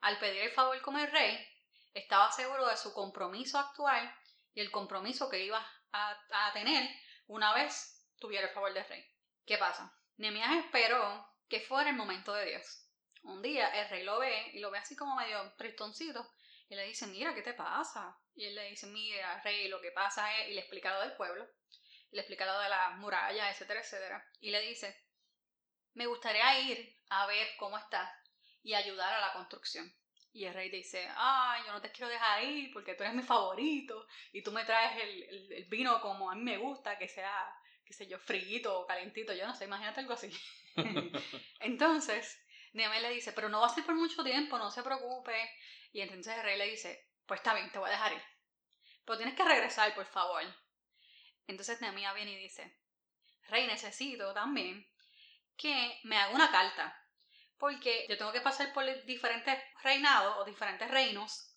al 0.01 0.19
pedir 0.19 0.41
el 0.41 0.51
favor 0.51 0.79
con 0.81 0.97
el 0.99 1.09
rey, 1.11 1.50
estaba 1.93 2.32
seguro 2.32 2.67
de 2.67 2.77
su 2.77 2.93
compromiso 2.93 3.60
actual 3.60 4.13
y 4.54 4.62
el 4.62 4.71
compromiso 4.71 5.30
que 5.30 5.43
iba 5.43 5.65
a, 5.91 6.51
tener 6.54 6.89
una 7.27 7.54
vez 7.54 8.06
tuviera 8.19 8.47
el 8.47 8.54
favor 8.54 8.73
del 8.73 8.88
rey. 8.88 9.06
¿Qué 9.45 9.58
pasa? 9.58 9.93
Nehemías 10.17 10.65
esperó 10.65 11.27
que 11.49 11.62
fuera 11.62 11.89
el 11.89 11.95
momento 11.95 12.34
de 12.34 12.45
Dios. 12.45 12.88
Un 13.23 13.41
día 13.41 13.67
el 13.82 13.89
rey 13.89 14.04
lo 14.04 14.19
ve 14.19 14.51
y 14.54 14.60
lo 14.60 14.71
ve 14.71 14.80
así 14.80 14.95
como 14.95 15.15
medio 15.15 15.54
tristoncito 15.58 16.27
y 16.69 16.75
le 16.75 16.86
dice, 16.86 17.08
mira, 17.08 17.36
¿qué 17.36 17.41
te 17.41 17.54
pasa? 17.54 18.17
Y 18.34 18.45
él 18.45 18.56
le 18.56 18.69
dice, 18.69 18.88
mira, 18.88 19.41
rey, 19.43 19.67
lo 19.67 19.82
que 19.82 19.91
pasa 19.91 20.39
es, 20.39 20.49
y 20.49 20.54
le 20.54 20.62
explica 20.62 20.93
lo 20.93 21.01
del 21.01 21.17
pueblo, 21.17 21.45
le 22.12 22.21
explica 22.21 22.45
lo 22.45 22.60
de 22.60 22.69
las 22.69 22.97
murallas, 22.97 23.51
etcétera, 23.51 23.82
etcétera. 23.82 24.32
Y 24.39 24.51
le 24.51 24.62
dice, 24.62 25.06
me 25.93 26.06
gustaría 26.06 26.60
ir 26.62 26.97
a 27.10 27.25
ver 27.25 27.47
cómo 27.58 27.77
está 27.77 28.17
y 28.63 28.73
ayudar 28.73 29.13
a 29.13 29.19
la 29.19 29.34
construcción. 29.34 29.93
Y 30.33 30.45
el 30.45 30.53
rey 30.53 30.69
dice, 30.69 31.07
ay, 31.15 31.63
yo 31.65 31.73
no 31.73 31.81
te 31.81 31.91
quiero 31.91 32.09
dejar 32.09 32.43
ir 32.43 32.71
porque 32.71 32.95
tú 32.95 33.03
eres 33.03 33.15
mi 33.15 33.23
favorito 33.23 34.07
y 34.31 34.41
tú 34.41 34.51
me 34.51 34.63
traes 34.63 35.03
el, 35.03 35.51
el, 35.51 35.65
vino 35.65 35.99
como 35.99 36.31
a 36.31 36.35
mí 36.35 36.41
me 36.41 36.57
gusta, 36.57 36.97
que 36.97 37.09
sea, 37.09 37.53
qué 37.83 37.93
sé 37.93 38.07
yo, 38.07 38.17
friguito 38.17 38.79
o 38.79 38.87
calentito, 38.87 39.33
yo 39.33 39.45
no 39.45 39.53
sé, 39.53 39.65
imagínate 39.65 39.99
algo 39.99 40.13
así. 40.13 40.31
entonces, 41.59 42.41
Nehemiah 42.73 43.01
le 43.01 43.09
dice, 43.11 43.33
pero 43.33 43.49
no 43.49 43.59
va 43.59 43.67
a 43.67 43.69
ser 43.69 43.83
por 43.83 43.95
mucho 43.95 44.23
tiempo, 44.23 44.57
no 44.57 44.71
se 44.71 44.83
preocupe. 44.83 45.35
Y 45.91 45.99
entonces 45.99 46.37
el 46.37 46.43
rey 46.43 46.57
le 46.57 46.69
dice, 46.69 47.09
pues 47.25 47.41
está 47.41 47.53
bien, 47.53 47.69
te 47.71 47.79
voy 47.79 47.89
a 47.89 47.93
dejar 47.93 48.13
ir. 48.13 48.23
Pero 49.03 49.17
tienes 49.17 49.35
que 49.35 49.43
regresar, 49.43 49.93
por 49.93 50.05
favor. 50.05 50.43
Entonces 51.47 51.81
Nehemiah 51.81 52.13
viene 52.13 52.31
y 52.31 52.43
dice, 52.43 52.79
rey, 53.49 53.67
necesito 53.67 54.33
también 54.33 54.87
que 55.57 55.99
me 56.03 56.17
haga 56.17 56.33
una 56.33 56.49
carta 56.49 57.00
porque 57.62 58.08
yo 58.10 58.17
tengo 58.17 58.32
que 58.32 58.41
pasar 58.41 58.74
por 58.74 58.84
diferentes 59.06 59.56
reinados 59.84 60.36
o 60.39 60.45
diferentes 60.45 60.89
reinos 60.89 61.56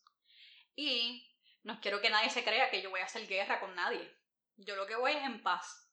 y 0.77 1.35
no 1.63 1.81
quiero 1.81 2.03
que 2.03 2.11
nadie 2.11 2.29
se 2.29 2.45
crea 2.45 2.69
que 2.69 2.83
yo 2.83 2.91
voy 2.91 3.01
a 3.01 3.07
hacer 3.07 3.27
guerra 3.27 3.59
con 3.59 3.75
nadie. 3.75 4.15
Yo 4.57 4.77
lo 4.77 4.87
que 4.87 4.97
voy 4.97 5.13
es 5.13 5.25
en 5.25 5.43
paz. 5.43 5.91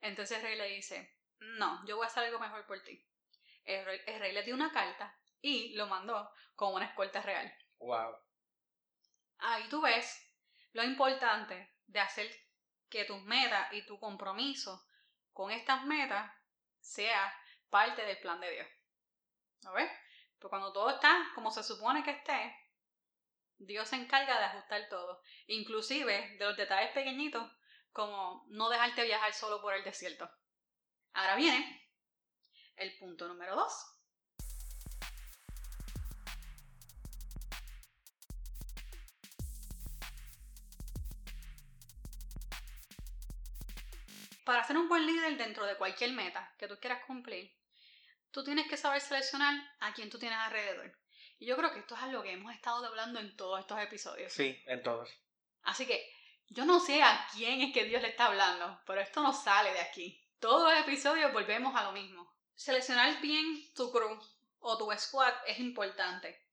Entonces 0.00 0.38
el 0.38 0.44
rey 0.44 0.56
le 0.56 0.68
dice, 0.70 1.18
no, 1.40 1.86
yo 1.86 1.96
voy 1.96 2.04
a 2.04 2.06
hacer 2.06 2.24
algo 2.24 2.38
mejor 2.38 2.66
por 2.66 2.82
ti. 2.82 3.06
El 3.64 3.84
rey, 3.84 4.32
le 4.32 4.42
dio 4.44 4.54
una 4.54 4.72
carta 4.72 5.14
y 5.42 5.74
lo 5.74 5.86
mandó 5.86 6.32
con 6.56 6.72
una 6.72 6.86
escolta 6.86 7.20
real. 7.20 7.54
Wow. 7.80 8.16
Ahí 9.40 9.68
tú 9.68 9.82
ves 9.82 10.26
lo 10.72 10.82
importante 10.82 11.74
de 11.86 12.00
hacer 12.00 12.34
que 12.88 13.04
tus 13.04 13.22
metas 13.24 13.70
y 13.74 13.84
tu 13.84 14.00
compromiso 14.00 14.88
con 15.34 15.50
estas 15.50 15.84
metas 15.84 16.32
sea 16.80 17.30
parte 17.68 18.06
del 18.06 18.18
plan 18.20 18.40
de 18.40 18.52
Dios. 18.52 18.77
¿No 19.62 19.72
ves? 19.72 19.90
Pero 20.38 20.50
cuando 20.50 20.72
todo 20.72 20.90
está 20.90 21.30
como 21.34 21.50
se 21.50 21.62
supone 21.62 22.02
que 22.02 22.12
esté, 22.12 22.54
Dios 23.58 23.88
se 23.88 23.96
encarga 23.96 24.38
de 24.38 24.44
ajustar 24.44 24.88
todo, 24.88 25.20
inclusive 25.48 26.36
de 26.38 26.44
los 26.44 26.56
detalles 26.56 26.92
pequeñitos, 26.92 27.50
como 27.92 28.44
no 28.48 28.68
dejarte 28.68 29.04
viajar 29.04 29.32
solo 29.34 29.60
por 29.60 29.74
el 29.74 29.82
desierto. 29.82 30.30
Ahora 31.12 31.34
viene 31.34 31.90
el 32.76 32.96
punto 32.98 33.26
número 33.26 33.56
dos. 33.56 33.72
Para 44.44 44.64
ser 44.64 44.78
un 44.78 44.88
buen 44.88 45.04
líder 45.04 45.36
dentro 45.36 45.66
de 45.66 45.76
cualquier 45.76 46.12
meta 46.12 46.54
que 46.58 46.68
tú 46.68 46.78
quieras 46.80 47.04
cumplir, 47.04 47.57
tú 48.38 48.44
tienes 48.44 48.68
que 48.68 48.76
saber 48.76 49.00
seleccionar 49.00 49.60
a 49.80 49.92
quién 49.92 50.10
tú 50.10 50.16
tienes 50.16 50.38
alrededor. 50.38 50.96
Y 51.40 51.46
yo 51.46 51.56
creo 51.56 51.72
que 51.72 51.80
esto 51.80 51.96
es 51.96 52.02
algo 52.02 52.22
que 52.22 52.30
hemos 52.30 52.54
estado 52.54 52.86
hablando 52.86 53.18
en 53.18 53.36
todos 53.36 53.58
estos 53.58 53.80
episodios. 53.80 54.32
Sí, 54.32 54.62
en 54.66 54.80
todos. 54.80 55.10
Así 55.62 55.86
que 55.86 56.08
yo 56.46 56.64
no 56.64 56.78
sé 56.78 57.02
a 57.02 57.26
quién 57.32 57.60
es 57.62 57.74
que 57.74 57.82
Dios 57.86 58.00
le 58.00 58.10
está 58.10 58.26
hablando, 58.26 58.80
pero 58.86 59.00
esto 59.00 59.24
no 59.24 59.32
sale 59.32 59.72
de 59.72 59.80
aquí. 59.80 60.24
Todos 60.38 60.72
los 60.72 60.80
episodios 60.80 61.32
volvemos 61.32 61.74
a 61.74 61.82
lo 61.82 61.90
mismo. 61.90 62.32
Seleccionar 62.54 63.20
bien 63.20 63.74
tu 63.74 63.90
crew 63.90 64.20
o 64.60 64.78
tu 64.78 64.88
squad 64.96 65.34
es 65.44 65.58
importante. 65.58 66.46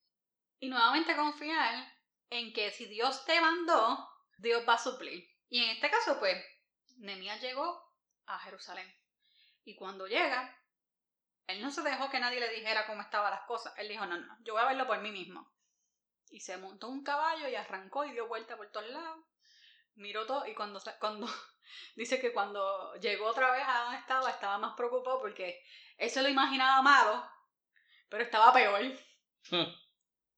Y 0.57 0.69
nuevamente 0.69 1.15
confiar 1.15 1.87
en 2.31 2.51
que 2.51 2.71
si 2.71 2.87
Dios 2.87 3.25
te 3.25 3.39
mandó, 3.39 4.09
Dios 4.39 4.67
va 4.67 4.73
a 4.73 4.83
suplir. 4.83 5.23
Y 5.49 5.63
en 5.63 5.69
este 5.69 5.91
caso, 5.91 6.17
pues, 6.17 6.43
Nemías 6.97 7.39
llegó 7.41 7.79
a 8.25 8.39
Jerusalén. 8.39 8.91
Y 9.63 9.75
cuando 9.75 10.07
llega, 10.07 10.64
él 11.47 11.61
no 11.61 11.71
se 11.71 11.81
dejó 11.81 12.09
que 12.09 12.19
nadie 12.19 12.39
le 12.39 12.49
dijera 12.49 12.87
cómo 12.87 13.01
estaban 13.01 13.31
las 13.31 13.41
cosas. 13.41 13.73
Él 13.77 13.87
dijo, 13.87 14.05
no, 14.05 14.17
no, 14.17 14.37
yo 14.41 14.53
voy 14.53 14.63
a 14.63 14.67
verlo 14.67 14.87
por 14.87 14.99
mí 14.99 15.11
mismo. 15.11 15.51
Y 16.29 16.39
se 16.39 16.57
montó 16.57 16.87
un 16.87 17.03
caballo 17.03 17.47
y 17.47 17.55
arrancó 17.55 18.03
y 18.03 18.11
dio 18.11 18.27
vuelta 18.27 18.57
por 18.57 18.71
todos 18.71 18.89
lados. 18.89 19.23
Miró 19.95 20.25
todo 20.25 20.45
y 20.47 20.53
cuando, 20.55 20.81
cuando 20.99 21.27
dice 21.95 22.19
que 22.19 22.33
cuando 22.33 22.95
llegó 22.95 23.27
otra 23.27 23.51
vez 23.51 23.63
a 23.65 23.83
donde 23.83 23.99
estaba, 23.99 24.29
estaba 24.29 24.57
más 24.57 24.75
preocupado 24.75 25.19
porque 25.19 25.63
él 25.97 26.09
se 26.09 26.21
lo 26.21 26.29
imaginaba 26.29 26.81
malo, 26.81 27.29
pero 28.09 28.23
estaba 28.23 28.51
peor. 28.51 28.81
Hmm. 29.49 29.71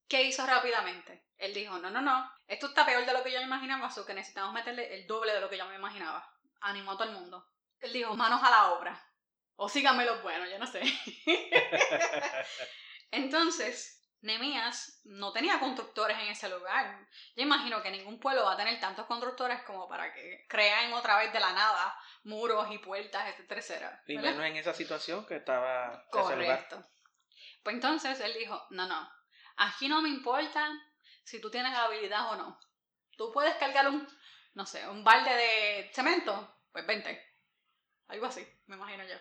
¿Qué 0.08 0.24
hizo 0.24 0.46
rápidamente? 0.46 1.26
Él 1.38 1.54
dijo, 1.54 1.78
no, 1.80 1.90
no, 1.90 2.02
no, 2.02 2.32
esto 2.48 2.68
está 2.68 2.86
peor 2.86 3.06
de 3.06 3.14
lo 3.14 3.24
que 3.24 3.32
yo 3.32 3.40
me 3.40 3.46
imaginaba, 3.46 3.88
así 3.88 4.02
que 4.06 4.14
necesitamos 4.14 4.54
meterle 4.54 4.96
el 4.96 5.08
doble 5.08 5.34
de 5.34 5.42
lo 5.42 5.50
que 5.50 5.58
yo 5.58 5.66
me 5.66 5.76
imaginaba. 5.76 6.32
Animó 6.62 6.92
a 6.92 6.98
todo 6.98 7.10
el 7.10 7.16
mundo. 7.16 7.48
Él 7.80 7.94
dijo, 7.94 8.16
manos 8.16 8.42
a 8.44 8.50
la 8.50 8.72
obra. 8.72 9.07
O 9.60 9.68
síganme 9.68 10.06
los 10.06 10.22
buenos, 10.22 10.50
yo 10.50 10.60
no 10.60 10.68
sé. 10.68 10.82
Entonces, 13.12 14.08
Nemías 14.22 15.02
no 15.06 15.32
tenía 15.32 15.60
constructores 15.60 16.18
en 16.20 16.28
ese 16.28 16.48
lugar. 16.48 17.08
Yo 17.36 17.42
imagino 17.42 17.82
que 17.82 17.90
ningún 17.90 18.20
pueblo 18.20 18.46
va 18.46 18.54
a 18.54 18.58
tener 18.58 18.80
tantos 18.80 19.08
constructores 19.08 19.64
como 19.64 19.90
para 19.90 20.14
que 20.14 20.46
creen 20.48 20.94
otra 20.94 21.18
vez 21.18 21.34
de 21.34 21.40
la 21.40 21.54
nada 21.54 22.00
muros 22.24 22.68
y 22.72 22.78
puertas, 22.78 23.28
etcétera. 23.30 24.04
Y 24.06 24.18
menos 24.18 24.46
en 24.46 24.58
esa 24.58 24.76
situación 24.76 25.26
que 25.26 25.38
estaba. 25.38 26.06
Correcto. 26.12 26.86
Pues 27.64 27.76
entonces 27.76 28.20
él 28.20 28.36
dijo: 28.38 28.64
No, 28.70 28.86
no, 28.86 29.12
aquí 29.56 29.88
no 29.88 30.04
me 30.04 30.10
importa 30.10 30.70
si 31.24 31.42
tú 31.42 31.50
tienes 31.50 31.74
habilidad 31.74 32.32
o 32.32 32.36
no. 32.36 32.60
Tú 33.18 33.32
puedes 33.32 33.56
cargar 33.56 33.88
un, 33.88 34.08
no 34.54 34.68
sé, 34.68 34.88
un 34.88 35.04
balde 35.04 35.36
de 35.36 35.92
cemento, 35.94 36.60
pues 36.72 36.86
vente. 36.86 37.24
Algo 38.08 38.28
así, 38.28 38.48
me 38.68 38.76
imagino 38.76 39.04
yo 39.04 39.16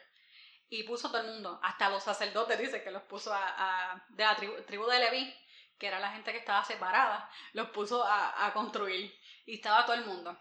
y 0.68 0.82
puso 0.82 1.08
a 1.08 1.10
todo 1.10 1.20
el 1.22 1.32
mundo, 1.32 1.60
hasta 1.62 1.90
los 1.90 2.02
sacerdotes, 2.02 2.58
dice 2.58 2.82
que 2.82 2.90
los 2.90 3.02
puso 3.02 3.32
a, 3.32 4.04
de 4.08 4.24
la 4.24 4.36
tribu, 4.36 4.86
de 4.86 4.98
Leví, 4.98 5.34
que 5.78 5.86
era 5.86 6.00
la 6.00 6.10
gente 6.10 6.32
que 6.32 6.38
estaba 6.38 6.64
separada, 6.64 7.30
los 7.52 7.70
puso 7.70 8.04
a, 8.04 8.50
construir 8.52 9.14
y 9.44 9.56
estaba 9.56 9.84
todo 9.84 9.94
el 9.94 10.04
mundo. 10.04 10.36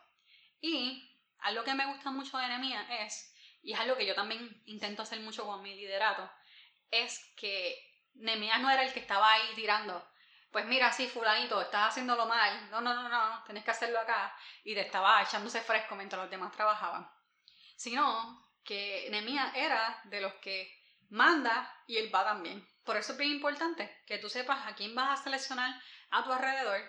Y 0.62 1.16
algo 1.40 1.64
que 1.64 1.76
me 1.76 1.86
gusta 1.86 2.10
mucho 2.10 2.38
de 2.38 2.48
Nehemías 2.48 2.88
es, 2.90 3.36
y 3.62 3.74
es 3.74 3.80
algo 3.80 3.98
que 3.98 4.06
yo 4.06 4.16
también 4.16 4.64
intento 4.66 5.04
hacer 5.04 5.20
mucho 5.20 5.46
con 5.46 5.62
mi 5.62 5.76
liderato, 5.76 6.30
es 6.90 7.34
que 7.36 7.78
Nehemías 8.16 8.62
no 8.62 8.70
era 8.70 8.84
el 8.84 8.94
que 8.94 9.02
estaba 9.02 9.32
ahí 9.32 9.54
tirando, 9.56 10.08
pues 10.52 10.66
mira, 10.66 10.92
sí, 10.92 11.08
fulanito, 11.08 11.62
estás 11.62 11.90
haciéndolo 11.90 12.26
mal, 12.26 12.70
no, 12.72 12.82
no, 12.82 12.96
no, 12.96 13.10
no, 13.10 13.44
tenés 13.44 13.64
que 13.64 13.72
hacerlo 13.72 14.00
acá, 14.00 14.36
y 14.64 14.74
te 14.74 14.82
estaba 14.82 15.22
echándose 15.22 15.62
fresco 15.62 15.96
mientras 15.96 16.22
los 16.22 16.32
demás 16.32 16.52
trabajaban. 16.54 17.12
Sino 17.76 18.44
que 18.65 19.08
Nehemías 19.12 19.56
era 19.56 20.01
de 20.06 20.19
los 20.21 20.34
que 20.36 20.69
manda 21.10 21.71
y 21.88 21.97
él 21.97 22.13
va 22.13 22.23
también. 22.23 22.67
Por 22.84 22.97
eso 22.97 23.13
es 23.13 23.17
bien 23.17 23.32
importante 23.32 24.04
que 24.06 24.17
tú 24.17 24.30
sepas 24.30 24.67
a 24.67 24.75
quién 24.75 24.93
vas 24.93 25.19
a 25.19 25.23
seleccionar 25.23 25.82
a 26.12 26.23
tu 26.23 26.32
alrededor 26.32 26.82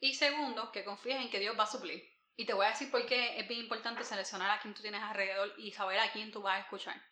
y 0.00 0.14
segundo, 0.14 0.70
que 0.72 0.84
confíes 0.84 1.20
en 1.20 1.30
que 1.30 1.40
Dios 1.40 1.58
va 1.58 1.64
a 1.64 1.70
suplir. 1.70 2.02
Y 2.36 2.46
te 2.46 2.54
voy 2.54 2.66
a 2.66 2.70
decir 2.70 2.90
por 2.90 3.04
qué 3.04 3.38
es 3.38 3.48
bien 3.48 3.60
importante 3.60 4.04
seleccionar 4.04 4.50
a 4.50 4.60
quién 4.60 4.74
tú 4.74 4.80
tienes 4.80 5.02
alrededor 5.02 5.52
y 5.58 5.72
saber 5.72 5.98
a 5.98 6.12
quién 6.12 6.30
tú 6.30 6.40
vas 6.40 6.56
a 6.56 6.60
escuchar. 6.60 7.02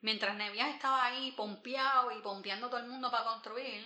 Mientras 0.00 0.34
Nehemías 0.34 0.74
estaba 0.74 1.04
ahí 1.04 1.32
pompeado 1.32 2.10
y 2.10 2.22
pompeando 2.22 2.68
todo 2.70 2.80
el 2.80 2.86
mundo 2.86 3.10
para 3.10 3.24
construir, 3.24 3.84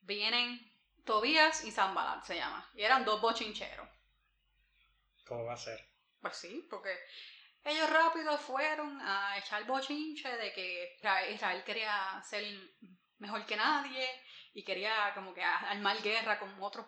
vienen 0.00 0.72
Tobías 1.04 1.64
y 1.64 1.70
Zambalat 1.70 2.24
se 2.24 2.36
llama. 2.36 2.70
Y 2.74 2.82
eran 2.82 3.04
dos 3.04 3.20
bochincheros. 3.20 3.88
¿Cómo 5.26 5.44
va 5.44 5.52
a 5.52 5.58
ser? 5.58 5.86
Pues 6.22 6.36
sí, 6.36 6.66
porque 6.70 6.94
ellos 7.64 7.90
rápido 7.90 8.36
fueron 8.38 9.00
a 9.00 9.36
echar 9.38 9.66
bochinche 9.66 10.28
de 10.36 10.52
que 10.52 10.98
Israel 11.32 11.62
quería 11.64 12.22
ser 12.22 12.44
mejor 13.18 13.44
que 13.44 13.56
nadie 13.56 14.08
y 14.54 14.64
quería 14.64 15.12
como 15.14 15.34
que 15.34 15.42
armar 15.44 16.00
guerra 16.02 16.38
con 16.38 16.62
otros 16.62 16.86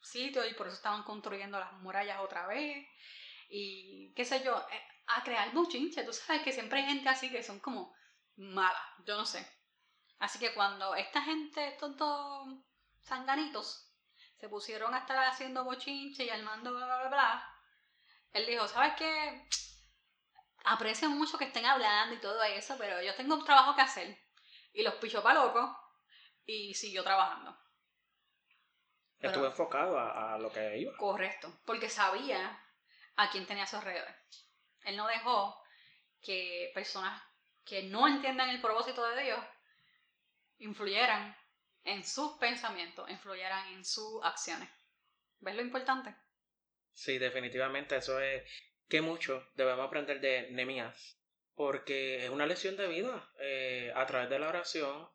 sitios 0.00 0.46
y 0.50 0.54
por 0.54 0.66
eso 0.66 0.76
estaban 0.76 1.02
construyendo 1.02 1.58
las 1.58 1.72
murallas 1.74 2.20
otra 2.20 2.46
vez 2.46 2.86
y 3.48 4.12
qué 4.14 4.24
sé 4.24 4.42
yo, 4.44 4.56
eh, 4.70 4.82
a 5.06 5.22
crear 5.22 5.52
bochinche. 5.52 6.04
Tú 6.04 6.12
sabes 6.12 6.42
que 6.42 6.52
siempre 6.52 6.80
hay 6.80 6.86
gente 6.86 7.08
así 7.08 7.30
que 7.30 7.42
son 7.42 7.60
como 7.60 7.94
malas, 8.36 8.82
yo 9.06 9.16
no 9.16 9.24
sé. 9.24 9.46
Así 10.18 10.38
que 10.38 10.52
cuando 10.52 10.94
esta 10.94 11.22
gente, 11.22 11.68
estos 11.68 11.96
dos 11.96 12.48
sanganitos, 13.00 13.90
se 14.38 14.48
pusieron 14.48 14.94
a 14.94 14.98
estar 14.98 15.18
haciendo 15.26 15.64
bochinche 15.64 16.24
y 16.24 16.30
armando 16.30 16.74
bla 16.74 16.86
bla 16.86 17.08
bla, 17.08 17.54
él 18.32 18.46
dijo, 18.46 18.68
¿sabes 18.68 18.94
qué? 18.96 19.48
Aprecio 20.64 21.08
mucho 21.10 21.38
que 21.38 21.44
estén 21.44 21.66
hablando 21.66 22.14
y 22.14 22.20
todo 22.20 22.42
eso, 22.42 22.76
pero 22.78 23.02
yo 23.02 23.14
tengo 23.14 23.34
un 23.34 23.44
trabajo 23.44 23.74
que 23.74 23.82
hacer. 23.82 24.18
Y 24.72 24.82
los 24.82 24.94
pichó 24.94 25.22
para 25.22 25.44
loco 25.44 25.76
y 26.44 26.74
siguió 26.74 27.02
trabajando. 27.02 27.56
Estuvo 29.20 29.46
enfocado 29.46 29.98
a, 29.98 30.38
lo 30.38 30.52
que 30.52 30.78
iba. 30.78 30.96
Correcto, 30.96 31.60
porque 31.64 31.90
sabía 31.90 32.62
a 33.16 33.30
quién 33.30 33.46
tenía 33.46 33.64
a 33.64 33.66
su 33.66 33.76
alrededor. 33.76 34.14
Él 34.84 34.96
no 34.96 35.06
dejó 35.08 35.60
que 36.22 36.70
personas 36.74 37.20
que 37.64 37.82
no 37.82 38.06
entiendan 38.06 38.48
el 38.48 38.60
propósito 38.60 39.06
de 39.08 39.24
Dios 39.24 39.40
influyeran 40.58 41.36
en 41.84 42.04
sus 42.04 42.32
pensamientos, 42.38 43.10
influyeran 43.10 43.74
en 43.74 43.84
sus 43.84 44.24
acciones. 44.24 44.68
¿Ves 45.40 45.54
lo 45.54 45.62
importante? 45.62 46.14
Sí, 46.92 47.18
definitivamente 47.18 47.96
eso 47.96 48.20
es 48.20 48.42
que 48.88 49.00
mucho 49.02 49.46
debemos 49.54 49.86
aprender 49.86 50.20
de 50.20 50.50
Nemías, 50.50 51.18
porque 51.54 52.24
es 52.24 52.30
una 52.30 52.46
lección 52.46 52.76
de 52.76 52.88
vida. 52.88 53.30
Eh, 53.40 53.92
a 53.94 54.06
través 54.06 54.30
de 54.30 54.38
la 54.38 54.48
oración 54.48 55.08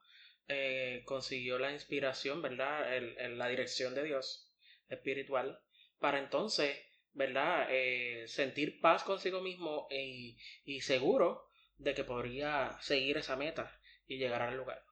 eh, 0.48 1.04
consiguió 1.06 1.58
la 1.58 1.72
inspiración, 1.72 2.42
¿verdad? 2.42 2.88
La 3.30 3.48
dirección 3.48 3.96
de 3.96 4.04
Dios 4.04 4.52
espiritual, 4.90 5.60
para 6.00 6.20
entonces, 6.20 6.78
¿verdad? 7.14 7.68
Eh, 7.70 8.26
sentir 8.28 8.80
paz 8.80 9.04
consigo 9.04 9.42
mismo 9.42 9.88
y, 9.90 10.38
y 10.66 10.82
seguro 10.82 11.48
de 11.78 11.94
que 11.94 12.04
podría 12.04 12.78
seguir 12.82 13.18
esa 13.18 13.36
meta 13.36 13.80
y 14.06 14.18
llegar 14.18 14.42
al 14.42 14.58
lugar. 14.58 14.84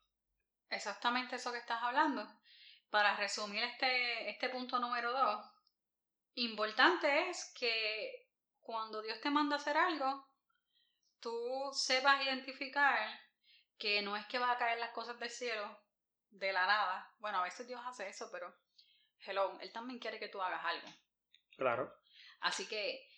Exactamente 0.70 1.36
eso 1.36 1.52
que 1.52 1.60
estás 1.60 1.84
hablando. 1.84 2.28
Para 2.90 3.16
resumir 3.16 3.64
este, 3.64 4.30
este 4.30 4.50
punto 4.50 4.80
número 4.80 5.12
dos, 5.12 5.46
importante 6.36 7.30
es 7.30 7.54
que 7.58 8.21
cuando 8.72 9.02
Dios 9.02 9.20
te 9.20 9.30
manda 9.30 9.58
a 9.58 9.60
hacer 9.60 9.76
algo, 9.76 10.26
tú 11.20 11.72
sepas 11.74 12.24
identificar 12.24 13.20
que 13.78 14.02
no 14.02 14.16
es 14.16 14.26
que 14.28 14.40
va 14.40 14.50
a 14.50 14.58
caer 14.58 14.80
las 14.80 14.92
cosas 14.92 15.20
del 15.20 15.30
cielo 15.30 15.78
de 16.30 16.54
la 16.54 16.66
nada. 16.66 17.14
Bueno, 17.20 17.40
a 17.40 17.44
veces 17.44 17.68
Dios 17.68 17.82
hace 17.86 18.08
eso, 18.08 18.30
pero 18.32 18.56
hello, 19.26 19.60
Él 19.60 19.74
también 19.74 20.00
quiere 20.00 20.20
que 20.20 20.30
tú 20.30 20.42
hagas 20.42 20.64
algo. 20.64 20.88
Claro. 21.58 21.94
Así 22.40 22.66
que 22.66 23.10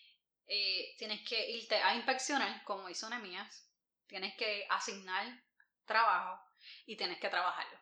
eh, 0.47 0.95
tienes 0.97 1.21
que 1.21 1.51
irte 1.51 1.75
a 1.75 1.93
inspeccionar, 1.93 2.63
como 2.63 2.89
hizo 2.89 3.07
Nehemías, 3.07 3.69
tienes 4.07 4.35
que 4.35 4.65
asignar 4.71 5.39
trabajo 5.85 6.43
y 6.87 6.97
tienes 6.97 7.19
que 7.19 7.29
trabajarlo. 7.29 7.79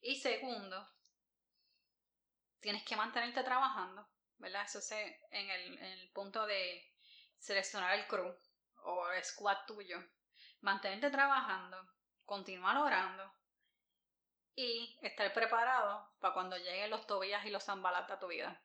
Y 0.00 0.20
segundo, 0.20 0.84
tienes 2.58 2.82
que 2.82 2.96
mantenerte 2.96 3.44
trabajando, 3.44 4.13
¿verdad? 4.38 4.64
Eso 4.64 4.78
es 4.78 4.90
en 4.92 5.50
el, 5.50 5.78
en 5.78 5.84
el 5.84 6.12
punto 6.12 6.46
de 6.46 6.92
seleccionar 7.38 7.98
el 7.98 8.06
crew 8.06 8.34
o 8.84 9.10
el 9.10 9.24
squad 9.24 9.58
tuyo. 9.66 9.98
Mantenerte 10.60 11.10
trabajando, 11.10 11.76
continuar 12.24 12.76
orando 12.78 13.32
y 14.56 14.98
estar 15.02 15.32
preparado 15.32 16.12
para 16.20 16.34
cuando 16.34 16.56
lleguen 16.56 16.90
los 16.90 17.06
tobillas 17.06 17.44
y 17.44 17.50
los 17.50 17.64
zambalatas 17.64 18.12
a 18.12 18.20
tu 18.20 18.28
vida. 18.28 18.62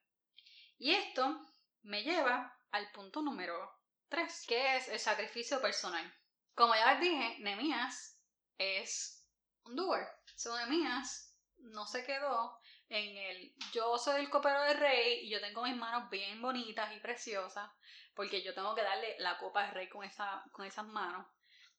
Y 0.77 0.93
esto 0.93 1.45
me 1.81 2.03
lleva 2.03 2.57
al 2.71 2.91
punto 2.91 3.21
número 3.21 3.79
3, 4.09 4.45
que 4.47 4.77
es 4.77 4.87
el 4.87 4.99
sacrificio 4.99 5.61
personal. 5.61 6.13
Como 6.55 6.75
ya 6.75 6.93
les 6.93 7.01
dije, 7.01 7.37
Nemías 7.39 8.19
es 8.57 9.25
un 9.63 9.75
doer. 9.75 10.07
So, 10.35 10.57
Nemías 10.57 11.35
no 11.57 11.85
se 11.85 12.05
quedó 12.05 12.58
en 12.89 13.17
el 13.17 13.53
yo 13.71 13.97
soy 13.97 14.21
el 14.21 14.29
copero 14.29 14.63
del 14.63 14.77
rey 14.77 15.25
y 15.25 15.29
yo 15.29 15.39
tengo 15.39 15.63
mis 15.63 15.75
manos 15.75 16.09
bien 16.09 16.41
bonitas 16.41 16.91
y 16.95 16.99
preciosas 16.99 17.69
porque 18.15 18.41
yo 18.41 18.53
tengo 18.53 18.75
que 18.75 18.81
darle 18.81 19.15
la 19.19 19.37
copa 19.37 19.63
al 19.63 19.71
rey 19.71 19.87
con, 19.87 20.03
esa, 20.03 20.43
con 20.51 20.65
esas 20.65 20.85
manos. 20.85 21.25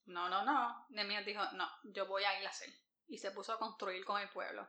No, 0.07 0.29
no, 0.29 0.44
no. 0.44 0.87
Nemías 0.88 1.27
dijo, 1.27 1.42
no, 1.53 1.68
yo 1.83 2.07
voy 2.07 2.25
a 2.25 2.40
ir 2.40 2.46
a 2.46 2.51
hacer. 2.51 2.70
Y 3.09 3.18
se 3.18 3.33
puso 3.33 3.53
a 3.53 3.59
construir 3.59 4.05
con 4.05 4.20
el 4.20 4.31
pueblo. 4.31 4.66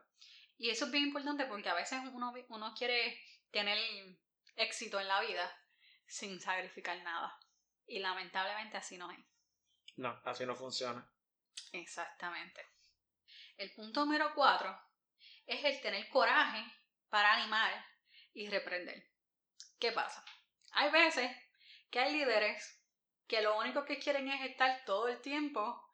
Y 0.58 0.70
eso 0.70 0.84
es 0.84 0.90
bien 0.90 1.04
importante 1.04 1.46
porque 1.46 1.70
a 1.70 1.74
veces 1.74 2.00
uno, 2.12 2.32
uno 2.48 2.74
quiere 2.76 3.18
tener 3.50 3.78
éxito 4.56 5.00
en 5.00 5.08
la 5.08 5.20
vida 5.20 5.50
sin 6.06 6.40
sacrificar 6.40 7.02
nada. 7.02 7.38
Y 7.86 8.00
lamentablemente 8.00 8.76
así 8.76 8.98
no 8.98 9.10
es. 9.10 9.18
No, 9.96 10.20
así 10.24 10.44
no 10.44 10.54
funciona. 10.54 11.10
Exactamente. 11.72 12.66
El 13.56 13.72
punto 13.72 14.04
número 14.04 14.34
cuatro 14.34 14.78
es 15.46 15.64
el 15.64 15.80
tener 15.80 16.08
coraje 16.08 16.64
para 17.08 17.34
animar 17.34 17.72
y 18.34 18.48
reprender. 18.48 19.08
¿Qué 19.78 19.92
pasa? 19.92 20.24
Hay 20.72 20.90
veces 20.90 21.30
que 21.90 22.00
hay 22.00 22.12
líderes 22.12 22.80
que 23.26 23.42
lo 23.42 23.58
único 23.58 23.84
que 23.84 23.98
quieren 23.98 24.28
es 24.28 24.50
estar 24.50 24.84
todo 24.84 25.08
el 25.08 25.20
tiempo, 25.20 25.92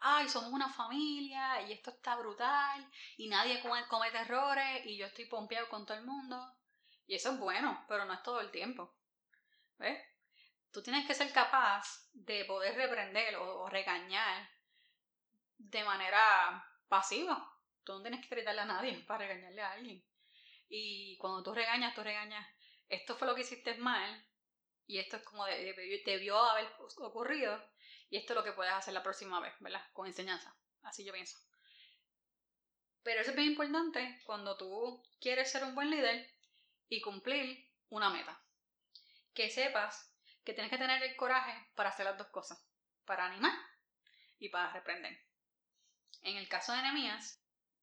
ay, 0.00 0.28
somos 0.28 0.50
una 0.52 0.68
familia 0.68 1.62
y 1.62 1.72
esto 1.72 1.90
está 1.90 2.16
brutal 2.16 2.90
y 3.16 3.28
nadie 3.28 3.60
comete 3.88 4.18
errores 4.18 4.86
y 4.86 4.96
yo 4.96 5.06
estoy 5.06 5.26
pompeado 5.26 5.68
con 5.68 5.86
todo 5.86 5.96
el 5.98 6.04
mundo. 6.04 6.36
Y 7.06 7.14
eso 7.16 7.32
es 7.32 7.38
bueno, 7.38 7.84
pero 7.88 8.04
no 8.04 8.14
es 8.14 8.22
todo 8.22 8.40
el 8.40 8.50
tiempo. 8.50 8.94
¿Ves? 9.78 10.00
Tú 10.70 10.82
tienes 10.82 11.06
que 11.06 11.14
ser 11.14 11.32
capaz 11.32 12.08
de 12.12 12.44
poder 12.44 12.76
reprender 12.76 13.36
o, 13.36 13.68
regañar 13.68 14.48
de 15.58 15.84
manera 15.84 16.64
pasiva. 16.88 17.49
Tú 17.90 17.96
no 17.96 18.02
tienes 18.02 18.20
que 18.20 18.32
gritarle 18.32 18.60
a 18.60 18.66
nadie 18.66 18.92
para 19.08 19.26
regañarle 19.26 19.62
a 19.62 19.72
alguien. 19.72 20.04
Y 20.68 21.18
cuando 21.18 21.42
tú 21.42 21.52
regañas, 21.52 21.92
tú 21.92 22.04
regañas, 22.04 22.46
esto 22.88 23.16
fue 23.16 23.26
lo 23.26 23.34
que 23.34 23.40
hiciste 23.40 23.74
mal 23.78 24.24
y 24.86 24.98
esto 24.98 25.16
es 25.16 25.24
como 25.24 25.44
debió 25.44 26.38
haber 26.38 26.68
ocurrido 26.98 27.60
y 28.08 28.16
esto 28.16 28.32
es 28.32 28.36
lo 28.36 28.44
que 28.44 28.52
puedes 28.52 28.72
hacer 28.72 28.94
la 28.94 29.02
próxima 29.02 29.40
vez, 29.40 29.54
¿verdad? 29.58 29.84
Con 29.92 30.06
enseñanza. 30.06 30.56
Así 30.82 31.04
yo 31.04 31.12
pienso. 31.12 31.36
Pero 33.02 33.22
eso 33.22 33.30
es 33.30 33.36
bien 33.36 33.50
importante 33.50 34.20
cuando 34.24 34.56
tú 34.56 35.02
quieres 35.20 35.50
ser 35.50 35.64
un 35.64 35.74
buen 35.74 35.90
líder 35.90 36.32
y 36.88 37.00
cumplir 37.00 37.72
una 37.88 38.10
meta. 38.10 38.40
Que 39.34 39.50
sepas 39.50 40.14
que 40.44 40.54
tienes 40.54 40.70
que 40.70 40.78
tener 40.78 41.02
el 41.02 41.16
coraje 41.16 41.54
para 41.74 41.88
hacer 41.88 42.06
las 42.06 42.18
dos 42.18 42.28
cosas, 42.28 42.64
para 43.04 43.26
animar 43.26 43.58
y 44.38 44.48
para 44.48 44.72
reprender. 44.72 45.18
En 46.22 46.36
el 46.36 46.48
caso 46.48 46.72
de 46.72 46.82
Nehemías, 46.82 47.40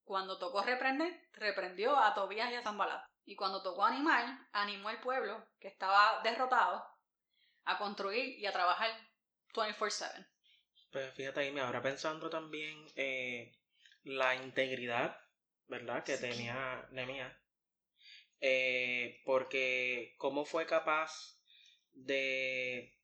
cuando 0.07 0.39
tocó 0.39 0.63
reprender, 0.63 1.27
reprendió 1.33 1.97
a 1.97 2.13
Tobías 2.13 2.49
y 2.49 2.55
a 2.55 2.63
Zambalat. 2.63 3.05
Y 3.25 3.35
cuando 3.35 3.61
tocó 3.61 3.83
animar, 3.83 4.47
animó 4.53 4.87
al 4.87 5.01
pueblo 5.01 5.45
que 5.59 5.67
estaba 5.67 6.21
derrotado 6.23 6.83
a 7.65 7.77
construir 7.77 8.39
y 8.39 8.45
a 8.45 8.53
trabajar 8.53 8.89
24/7. 9.53 10.25
Pues 10.91 11.13
fíjate 11.13 11.41
ahí, 11.41 11.51
me 11.51 11.59
habrá 11.59 11.81
pensando 11.81 12.29
también 12.29 12.85
eh, 12.95 13.53
la 14.03 14.33
integridad, 14.35 15.19
¿verdad? 15.67 16.05
Que 16.05 16.17
tenía 16.17 16.87
Nehemías. 16.91 17.35
Eh, 18.39 19.21
porque 19.25 20.15
cómo 20.17 20.45
fue 20.45 20.65
capaz 20.65 21.37
de, 21.91 22.96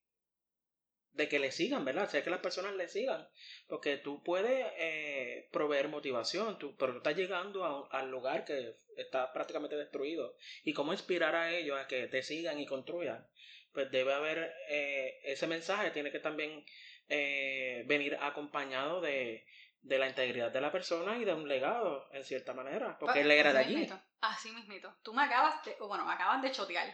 de 1.14 1.30
que 1.30 1.40
le 1.40 1.52
sigan, 1.52 1.86
¿verdad? 1.86 2.06
O 2.06 2.10
sea, 2.10 2.24
que 2.24 2.30
las 2.30 2.40
personas 2.40 2.76
le 2.76 2.88
sigan. 2.88 3.28
Porque 3.68 3.98
tú 3.98 4.24
puedes 4.24 4.66
eh, 4.78 5.48
proveer 5.52 5.88
motivación, 5.88 6.58
tú, 6.58 6.76
pero 6.78 6.94
tú 6.94 6.98
estás 6.98 7.16
llegando 7.16 7.88
al 7.92 8.10
lugar 8.10 8.46
que 8.46 8.76
está 8.98 9.32
prácticamente 9.32 9.78
destruido. 9.78 10.36
Y 10.64 10.74
cómo 10.74 10.92
inspirar 10.92 11.36
a 11.36 11.52
ellos 11.52 11.80
a 11.80 11.88
que 11.88 12.08
te 12.08 12.24
sigan 12.24 12.60
y 12.60 12.66
construyan. 12.66 13.28
Pues 13.72 13.92
debe 13.92 14.14
haber 14.14 14.54
eh, 14.70 15.20
ese 15.24 15.48
mensaje, 15.48 15.92
tiene 15.92 16.12
que 16.12 16.20
también 16.20 16.66
eh, 17.10 17.84
venir 17.86 18.18
acompañado 18.22 19.02
de, 19.02 19.46
de 19.82 20.00
la 20.00 20.08
integridad 20.08 20.52
de 20.52 20.62
la 20.62 20.72
persona 20.72 21.18
y 21.18 21.26
de 21.26 21.34
un 21.34 21.48
legado, 21.48 22.08
en 22.14 22.24
cierta 22.24 22.54
manera, 22.54 22.98
porque 23.00 23.22
él 23.22 23.32
era 23.32 23.54
de 23.54 23.60
allí. 23.60 23.90
Así 24.24 24.54
mismito. 24.54 24.96
Tú 25.04 25.14
me 25.14 25.22
acabas 25.22 25.62
de, 25.66 25.76
bueno, 25.82 26.06
me 26.06 26.14
acaban 26.14 26.42
de 26.42 26.50
chotear, 26.50 26.88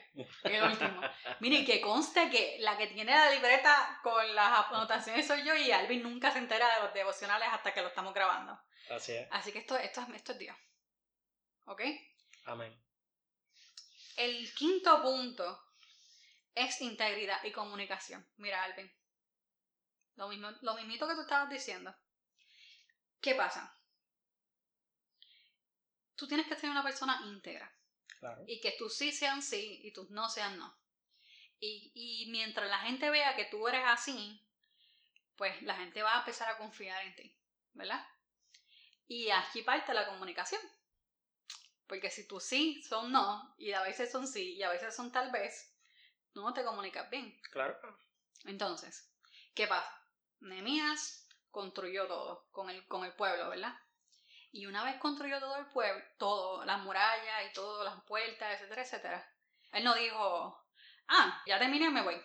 el 0.46 0.64
último. 0.64 1.00
Mire, 1.42 1.64
que 1.64 1.80
conste 1.80 2.28
que 2.28 2.58
la 2.60 2.76
que 2.76 2.88
tiene 2.88 3.12
la 3.12 3.30
libreta 3.30 4.00
con 4.02 4.34
las 4.34 4.66
anotaciones 4.68 5.28
soy 5.28 5.44
yo 5.44 5.56
y 5.56 5.72
Alvin 5.72 6.02
nunca 6.02 6.32
se 6.32 6.40
entera 6.40 6.74
de 6.74 6.82
los 6.82 6.94
devocionales 6.96 7.48
hasta 7.52 7.72
que 7.72 7.84
lo 7.84 7.90
estamos 7.90 8.16
grabando. 8.16 8.60
Así 8.90 9.12
es. 9.12 9.28
Así 9.30 9.52
que 9.52 9.60
esto, 9.60 9.78
esto, 9.78 10.08
esto 10.16 10.32
es 10.32 10.40
Dios. 10.40 10.58
¿Ok? 11.66 11.84
Amén. 12.46 12.76
El 14.18 14.52
quinto 14.56 15.00
punto 15.04 15.64
es 16.56 16.82
integridad 16.82 17.44
y 17.44 17.52
comunicación. 17.52 18.28
Mira, 18.38 18.64
Alvin. 18.64 18.92
Lo 20.16 20.30
mismo, 20.30 20.50
lo 20.62 20.74
mismito 20.74 21.08
que 21.08 21.14
tú 21.14 21.22
estabas 21.22 21.52
diciendo. 21.52 21.96
¿Qué 23.22 23.36
pasa? 23.36 23.79
Tú 26.20 26.28
tienes 26.28 26.48
que 26.48 26.58
ser 26.58 26.70
una 26.70 26.84
persona 26.84 27.22
íntegra. 27.26 27.74
Claro. 28.20 28.44
Y 28.46 28.60
que 28.60 28.74
tus 28.74 28.94
sí 28.94 29.14
sean 29.14 29.42
sí 29.42 29.80
y 29.82 29.94
tus 29.94 30.10
no 30.10 30.30
sean 30.30 30.58
no. 30.58 30.78
Y, 31.62 31.94
y 31.96 32.30
mientras 32.30 32.70
la 32.70 32.80
gente 32.80 33.10
vea 33.10 33.38
que 33.38 33.46
tú 33.46 33.66
eres 33.70 33.84
así, 33.86 34.46
pues 35.38 35.62
la 35.62 35.78
gente 35.78 36.04
va 36.04 36.16
a 36.16 36.20
empezar 36.20 36.50
a 36.50 36.58
confiar 36.58 37.02
en 37.06 37.16
ti, 37.16 37.38
¿verdad? 37.72 38.06
Y 39.08 39.30
aquí 39.30 39.62
parte 39.62 39.94
la 39.94 40.08
comunicación. 40.08 40.62
Porque 41.88 42.12
si 42.12 42.28
tus 42.28 42.44
sí 42.44 42.84
son 42.84 43.14
no, 43.14 43.56
y 43.58 43.72
a 43.72 43.82
veces 43.82 44.12
son 44.12 44.28
sí, 44.28 44.56
y 44.56 44.64
a 44.64 44.70
veces 44.70 44.94
son 44.94 45.14
tal 45.14 45.32
vez, 45.32 45.74
no 46.36 46.54
te 46.54 46.66
comunicas 46.66 47.10
bien. 47.10 47.40
Claro. 47.52 47.80
Entonces, 48.44 49.10
¿qué 49.56 49.66
pasa? 49.66 49.90
Nemías 50.42 51.26
construyó 51.50 52.06
todo 52.08 52.50
con 52.52 52.70
el, 52.70 52.86
con 52.88 53.06
el 53.06 53.16
pueblo, 53.16 53.50
¿verdad? 53.50 53.74
Y 54.52 54.66
una 54.66 54.84
vez 54.84 54.98
construyó 54.98 55.40
todo 55.40 55.58
el 55.58 55.68
pueblo, 55.68 56.04
todo, 56.18 56.66
las 56.66 56.82
murallas 56.82 57.50
y 57.50 57.54
todas 57.54 57.86
las 57.94 58.04
puertas, 58.04 58.54
etcétera, 58.54 58.82
etcétera, 58.82 59.34
él 59.72 59.84
no 59.84 59.94
dijo, 59.96 60.66
ah, 61.08 61.42
ya 61.46 61.60
terminé, 61.60 61.90
me 61.90 62.02
voy. 62.02 62.20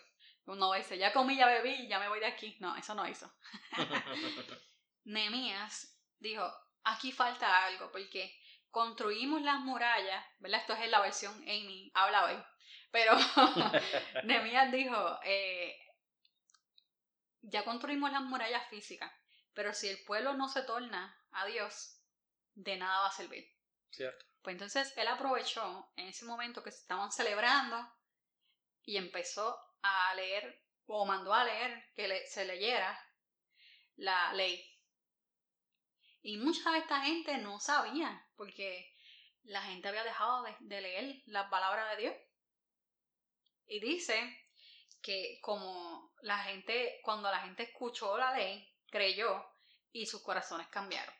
Uno 0.45 0.73
dice, 0.73 0.97
ya 0.97 1.13
comí, 1.13 1.35
ya 1.35 1.47
bebí, 1.47 1.87
ya 1.87 1.99
me 1.99 2.07
voy 2.07 2.19
de 2.19 2.27
aquí. 2.27 2.55
No, 2.59 2.75
eso 2.75 2.93
no 2.93 3.07
hizo. 3.07 3.31
Nehemías 5.03 5.99
dijo, 6.19 6.51
aquí 6.83 7.11
falta 7.11 7.65
algo, 7.65 7.91
porque 7.91 8.39
construimos 8.69 9.41
las 9.41 9.59
murallas, 9.59 10.25
¿verdad? 10.39 10.61
Esto 10.61 10.73
es 10.73 10.81
en 10.81 10.91
la 10.91 11.01
versión 11.01 11.33
Amy 11.43 11.91
habla 11.93 12.25
hoy. 12.25 12.43
Pero 12.91 13.15
Nehemías 14.23 14.71
dijo, 14.71 15.19
eh, 15.23 15.77
ya 17.41 17.63
construimos 17.63 18.11
las 18.11 18.21
murallas 18.21 18.67
físicas, 18.69 19.11
pero 19.53 19.73
si 19.73 19.87
el 19.87 20.03
pueblo 20.03 20.33
no 20.33 20.47
se 20.47 20.63
torna 20.63 21.17
a 21.31 21.45
Dios, 21.45 21.99
de 22.55 22.77
nada 22.77 23.01
va 23.01 23.07
a 23.07 23.11
servir. 23.11 23.45
Cierto. 23.91 24.25
Pues 24.41 24.53
entonces 24.53 24.93
él 24.97 25.07
aprovechó 25.07 25.91
en 25.95 26.07
ese 26.07 26.25
momento 26.25 26.63
que 26.63 26.71
se 26.71 26.79
estaban 26.79 27.11
celebrando 27.11 27.77
y 28.83 28.97
empezó 28.97 29.57
a 29.81 30.13
leer, 30.15 30.63
o 30.87 31.05
mandó 31.05 31.33
a 31.33 31.43
leer 31.43 31.91
que 31.95 32.25
se 32.27 32.45
leyera 32.45 32.99
la 33.95 34.33
ley. 34.33 34.63
Y 36.21 36.37
mucha 36.37 36.71
de 36.71 36.79
esta 36.79 37.01
gente 37.01 37.37
no 37.37 37.59
sabía, 37.59 38.27
porque 38.35 38.95
la 39.43 39.61
gente 39.61 39.87
había 39.87 40.03
dejado 40.03 40.43
de, 40.43 40.55
de 40.59 40.81
leer 40.81 41.21
la 41.25 41.49
palabra 41.49 41.89
de 41.91 42.01
Dios. 42.01 42.15
Y 43.67 43.79
dice 43.79 44.47
que 45.01 45.39
como 45.41 46.13
la 46.21 46.39
gente, 46.39 46.99
cuando 47.03 47.29
la 47.29 47.41
gente 47.41 47.63
escuchó 47.63 48.17
la 48.17 48.35
ley, 48.35 48.67
creyó 48.89 49.43
y 49.91 50.05
sus 50.05 50.21
corazones 50.21 50.67
cambiaron. 50.67 51.13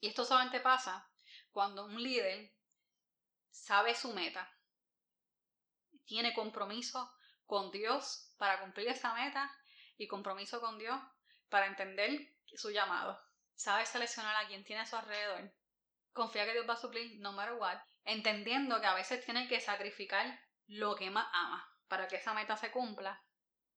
Y 0.00 0.08
esto 0.08 0.24
solamente 0.24 0.60
pasa 0.60 1.08
cuando 1.52 1.84
un 1.86 2.02
líder 2.02 2.52
sabe 3.50 3.94
su 3.94 4.12
meta, 4.12 4.50
tiene 6.04 6.34
compromiso 6.34 7.12
con 7.46 7.70
Dios 7.70 8.34
para 8.36 8.60
cumplir 8.60 8.88
esa 8.88 9.14
meta 9.14 9.50
y 9.96 10.06
compromiso 10.08 10.60
con 10.60 10.78
Dios 10.78 11.00
para 11.48 11.66
entender 11.66 12.34
su 12.46 12.70
llamado. 12.70 13.20
Sabe 13.54 13.86
seleccionar 13.86 14.36
a 14.36 14.48
quien 14.48 14.64
tiene 14.64 14.82
a 14.82 14.86
su 14.86 14.96
alrededor. 14.96 15.52
Confía 16.12 16.44
que 16.44 16.52
Dios 16.52 16.68
va 16.68 16.74
a 16.74 16.80
suplir 16.80 17.20
no 17.20 17.32
matter 17.32 17.54
what. 17.54 17.78
Entendiendo 18.04 18.80
que 18.80 18.86
a 18.86 18.94
veces 18.94 19.24
tiene 19.24 19.48
que 19.48 19.60
sacrificar 19.60 20.40
lo 20.66 20.94
que 20.96 21.10
más 21.10 21.28
ama 21.32 21.66
para 21.88 22.08
que 22.08 22.16
esa 22.16 22.34
meta 22.34 22.56
se 22.56 22.70
cumpla. 22.70 23.22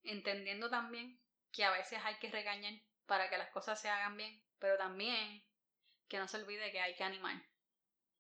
Entendiendo 0.04 0.70
también 0.70 1.20
que 1.52 1.64
a 1.64 1.72
veces 1.72 2.00
hay 2.04 2.18
que 2.20 2.32
regañar 2.32 2.74
para 3.06 3.30
que 3.30 3.38
las 3.38 3.50
cosas 3.52 3.80
se 3.80 3.90
hagan 3.90 4.18
bien. 4.18 4.44
Pero 4.60 4.78
también 4.78 5.44
que 6.08 6.20
no 6.20 6.28
se 6.28 6.38
olvide 6.38 6.72
que 6.72 6.80
hay 6.80 6.96
que 6.96 7.04
animar. 7.04 7.42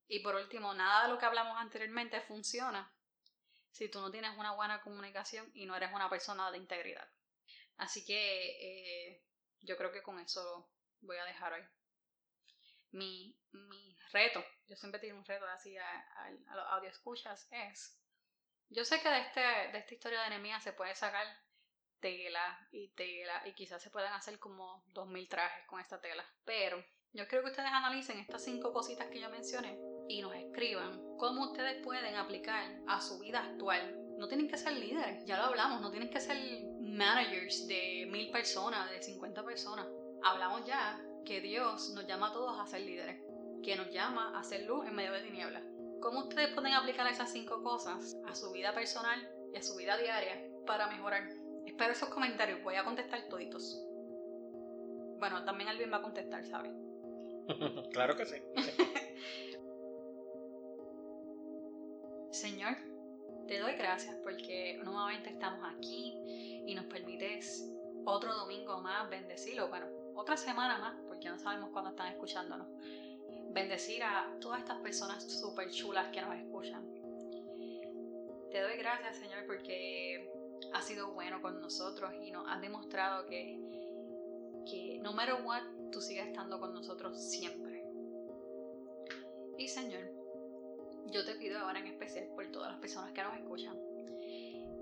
Y 0.08 0.20
por 0.20 0.36
último, 0.36 0.74
nada 0.74 1.04
de 1.04 1.14
lo 1.14 1.18
que 1.18 1.26
hablamos 1.26 1.58
anteriormente 1.58 2.22
funciona 2.22 2.92
si 3.72 3.90
tú 3.90 4.00
no 4.02 4.10
tienes 4.10 4.38
una 4.38 4.54
buena 4.54 4.82
comunicación 4.82 5.52
y 5.54 5.66
no 5.66 5.76
eres 5.76 5.92
una 5.94 6.10
persona 6.10 6.50
de 6.52 6.58
integridad. 6.58 7.08
Así 7.78 8.04
que 8.06 9.12
eh, 9.12 9.24
yo 9.62 9.78
creo 9.78 9.92
que 9.92 10.02
con 10.02 10.20
eso 10.20 10.72
voy 11.02 11.18
a 11.18 11.26
dejar 11.26 11.54
hoy. 11.54 11.64
Mi, 12.92 13.38
mi 13.52 13.98
reto, 14.12 14.44
yo 14.68 14.76
siempre 14.76 15.00
tengo 15.00 15.18
un 15.18 15.26
reto 15.26 15.46
así 15.48 15.78
a, 15.78 16.00
a, 16.16 16.56
los 16.56 16.66
audio 16.70 16.90
escuchas, 16.90 17.48
es, 17.52 18.00
yo 18.70 18.84
sé 18.86 19.02
que 19.02 19.10
de, 19.10 19.20
este, 19.20 19.42
de 19.42 19.78
esta 19.78 19.94
historia 19.94 20.22
de 20.22 20.28
enemía 20.28 20.60
se 20.60 20.74
puede 20.74 20.96
sacar 20.96 21.28
tela 22.00 22.68
y 22.72 22.90
tela 22.90 23.44
y 23.46 23.54
quizás 23.54 23.82
se 23.82 23.90
puedan 23.90 24.14
hacer 24.14 24.40
como 24.40 24.84
dos 24.88 25.08
mil 25.08 25.28
trajes 25.28 25.66
con 25.68 25.80
esta 25.80 26.00
tela, 26.00 26.26
pero 26.46 26.84
yo 27.14 27.28
creo 27.28 27.42
que 27.44 27.50
ustedes 27.50 27.72
analicen 27.72 28.20
estas 28.20 28.44
cinco 28.44 28.74
cositas 28.74 29.08
que 29.08 29.20
yo 29.20 29.30
mencioné 29.30 29.80
y 30.08 30.22
nos 30.22 30.36
escriban 30.36 31.02
cómo 31.18 31.46
ustedes 31.46 31.84
pueden 31.84 32.16
aplicar 32.16 32.64
a 32.88 33.02
su 33.02 33.20
vida 33.20 33.40
actual. 33.40 33.96
No 34.18 34.28
tienen 34.28 34.48
que 34.48 34.58
ser 34.58 34.74
líderes, 34.74 35.26
ya 35.26 35.38
lo 35.38 35.44
hablamos, 35.44 35.82
no 35.82 35.92
tienen 35.92 36.10
que 36.10 36.20
ser 36.20 36.38
managers 36.82 37.68
de 37.68 38.08
mil 38.12 38.32
personas, 38.32 38.90
de 38.92 39.02
50 39.02 39.44
personas. 39.44 39.88
Hablamos 40.24 40.66
ya 40.66 41.00
que 41.26 41.42
Dios 41.42 41.92
nos 41.94 42.08
llama 42.08 42.30
a 42.30 42.34
todos 42.34 42.60
a 42.60 42.68
ser 42.68 42.82
líderes, 42.82 43.22
que 43.64 43.76
nos 43.76 43.92
llama 43.92 44.38
a 44.38 44.44
ser 44.44 44.66
luz 44.66 44.86
en 44.88 44.96
medio 44.96 45.12
de 45.12 45.22
tinieblas. 45.22 45.64
¿Cómo 46.02 46.20
ustedes 46.20 46.54
pueden 46.54 46.74
aplicar 46.74 47.08
esas 47.08 47.32
cinco 47.32 47.62
cosas 47.64 48.16
a 48.28 48.36
su 48.36 48.52
vida 48.52 48.74
personal 48.74 49.28
y 49.54 49.58
a 49.58 49.64
su 49.64 49.76
vida 49.76 49.98
diaria 49.98 50.50
para 50.66 50.88
mejorar? 50.88 51.28
Espero 51.66 51.94
esos 51.94 52.10
comentarios, 52.10 52.64
voy 52.64 52.76
a 52.76 52.84
contestar 52.84 53.28
toditos. 53.28 53.84
Bueno, 55.20 55.44
también 55.46 55.70
alguien 55.70 55.92
va 55.92 55.98
a 55.98 56.02
contestar, 56.04 56.46
¿sabes? 56.46 56.72
claro 57.94 58.16
que 58.16 58.26
sí. 58.26 58.36
Señor, 62.32 62.76
te 63.48 63.60
doy 63.60 63.74
gracias 63.76 64.16
porque 64.24 64.80
nuevamente 64.84 65.30
estamos 65.30 65.66
aquí 65.76 66.14
y 66.66 66.76
nos 66.76 66.86
permites 66.86 67.68
otro 68.06 68.34
domingo 68.36 68.80
más 68.82 69.10
bendecirlo, 69.10 69.70
bueno, 69.70 69.88
otra 70.16 70.38
semana 70.38 70.78
más, 70.78 70.96
porque 71.08 71.30
no 71.30 71.40
sabemos 71.40 71.70
cuándo 71.72 71.92
están 71.92 72.08
escuchándonos. 72.08 72.68
Bendecir 73.52 74.04
a 74.04 74.36
todas 74.42 74.60
estas 74.60 74.80
personas 74.80 75.24
súper 75.40 75.70
chulas 75.72 76.10
que 76.10 76.22
nos 76.22 76.36
escuchan. 76.36 76.86
Te 78.52 78.62
doy 78.62 78.78
gracias, 78.78 79.18
Señor, 79.18 79.46
porque 79.46 80.32
has 80.74 80.86
sido 80.86 81.14
bueno 81.14 81.42
con 81.42 81.62
nosotros 81.62 82.14
y 82.22 82.32
nos 82.32 82.48
has 82.48 82.62
demostrado 82.62 83.26
que, 83.26 83.60
que 84.70 85.00
no 85.02 85.14
matter 85.14 85.36
what, 85.44 85.64
tú 85.92 86.02
sigues 86.02 86.28
estando 86.28 86.60
con 86.60 86.74
nosotros 86.74 87.20
siempre. 87.20 87.84
Y 89.58 89.68
Señor, 89.68 90.02
yo 91.12 91.26
te 91.26 91.36
pido 91.36 91.60
ahora 91.60 91.80
en 91.80 91.88
especial 91.88 92.28
por 92.36 92.46
todas 92.52 92.72
las 92.72 92.80
personas 92.80 93.12
que 93.12 93.24
nos 93.24 93.36
escuchan, 93.36 93.78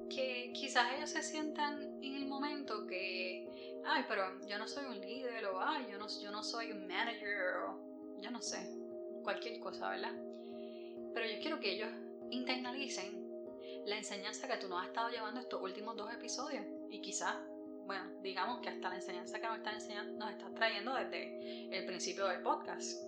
que 0.10 0.52
quizás 0.54 0.94
ellos 0.96 1.10
se 1.10 1.24
sientan 1.24 2.04
en 2.04 2.16
el 2.16 2.28
momento 2.28 2.86
que, 2.88 3.82
ay, 3.86 4.04
pero 4.08 4.24
yo 4.48 4.58
no 4.58 4.68
soy 4.68 4.86
un 4.86 5.00
líder 5.00 5.46
o 5.46 5.60
ay, 5.60 5.88
yo 5.90 5.98
no, 5.98 6.08
yo 6.22 6.32
no 6.32 6.44
soy 6.44 6.72
un 6.72 6.88
manager 6.88 7.58
o 7.68 8.22
yo 8.22 8.32
no 8.32 8.42
sé, 8.42 8.70
cualquier 9.24 9.60
cosa, 9.60 9.90
¿verdad? 9.90 10.14
Pero 11.14 11.28
yo 11.28 11.40
quiero 11.40 11.60
que 11.60 11.72
ellos 11.72 11.90
internalicen 12.32 13.26
la 13.86 13.98
enseñanza 13.98 14.48
que 14.48 14.58
tú 14.58 14.68
nos 14.68 14.82
has 14.82 14.88
estado 14.88 15.10
llevando 15.10 15.40
estos 15.40 15.62
últimos 15.62 15.96
dos 15.96 16.12
episodios 16.14 16.66
y 16.90 17.02
quizás 17.02 17.36
bueno, 17.86 18.22
digamos 18.22 18.62
que 18.62 18.70
hasta 18.70 18.90
la 18.90 18.96
enseñanza 18.96 19.40
que 19.40 19.48
nos 19.48 19.58
está 19.58 19.74
enseñando, 19.74 20.14
nos 20.18 20.32
está 20.32 20.54
trayendo 20.54 20.94
desde 20.96 21.78
el 21.78 21.86
principio 21.86 22.28
del 22.28 22.42
podcast. 22.42 23.02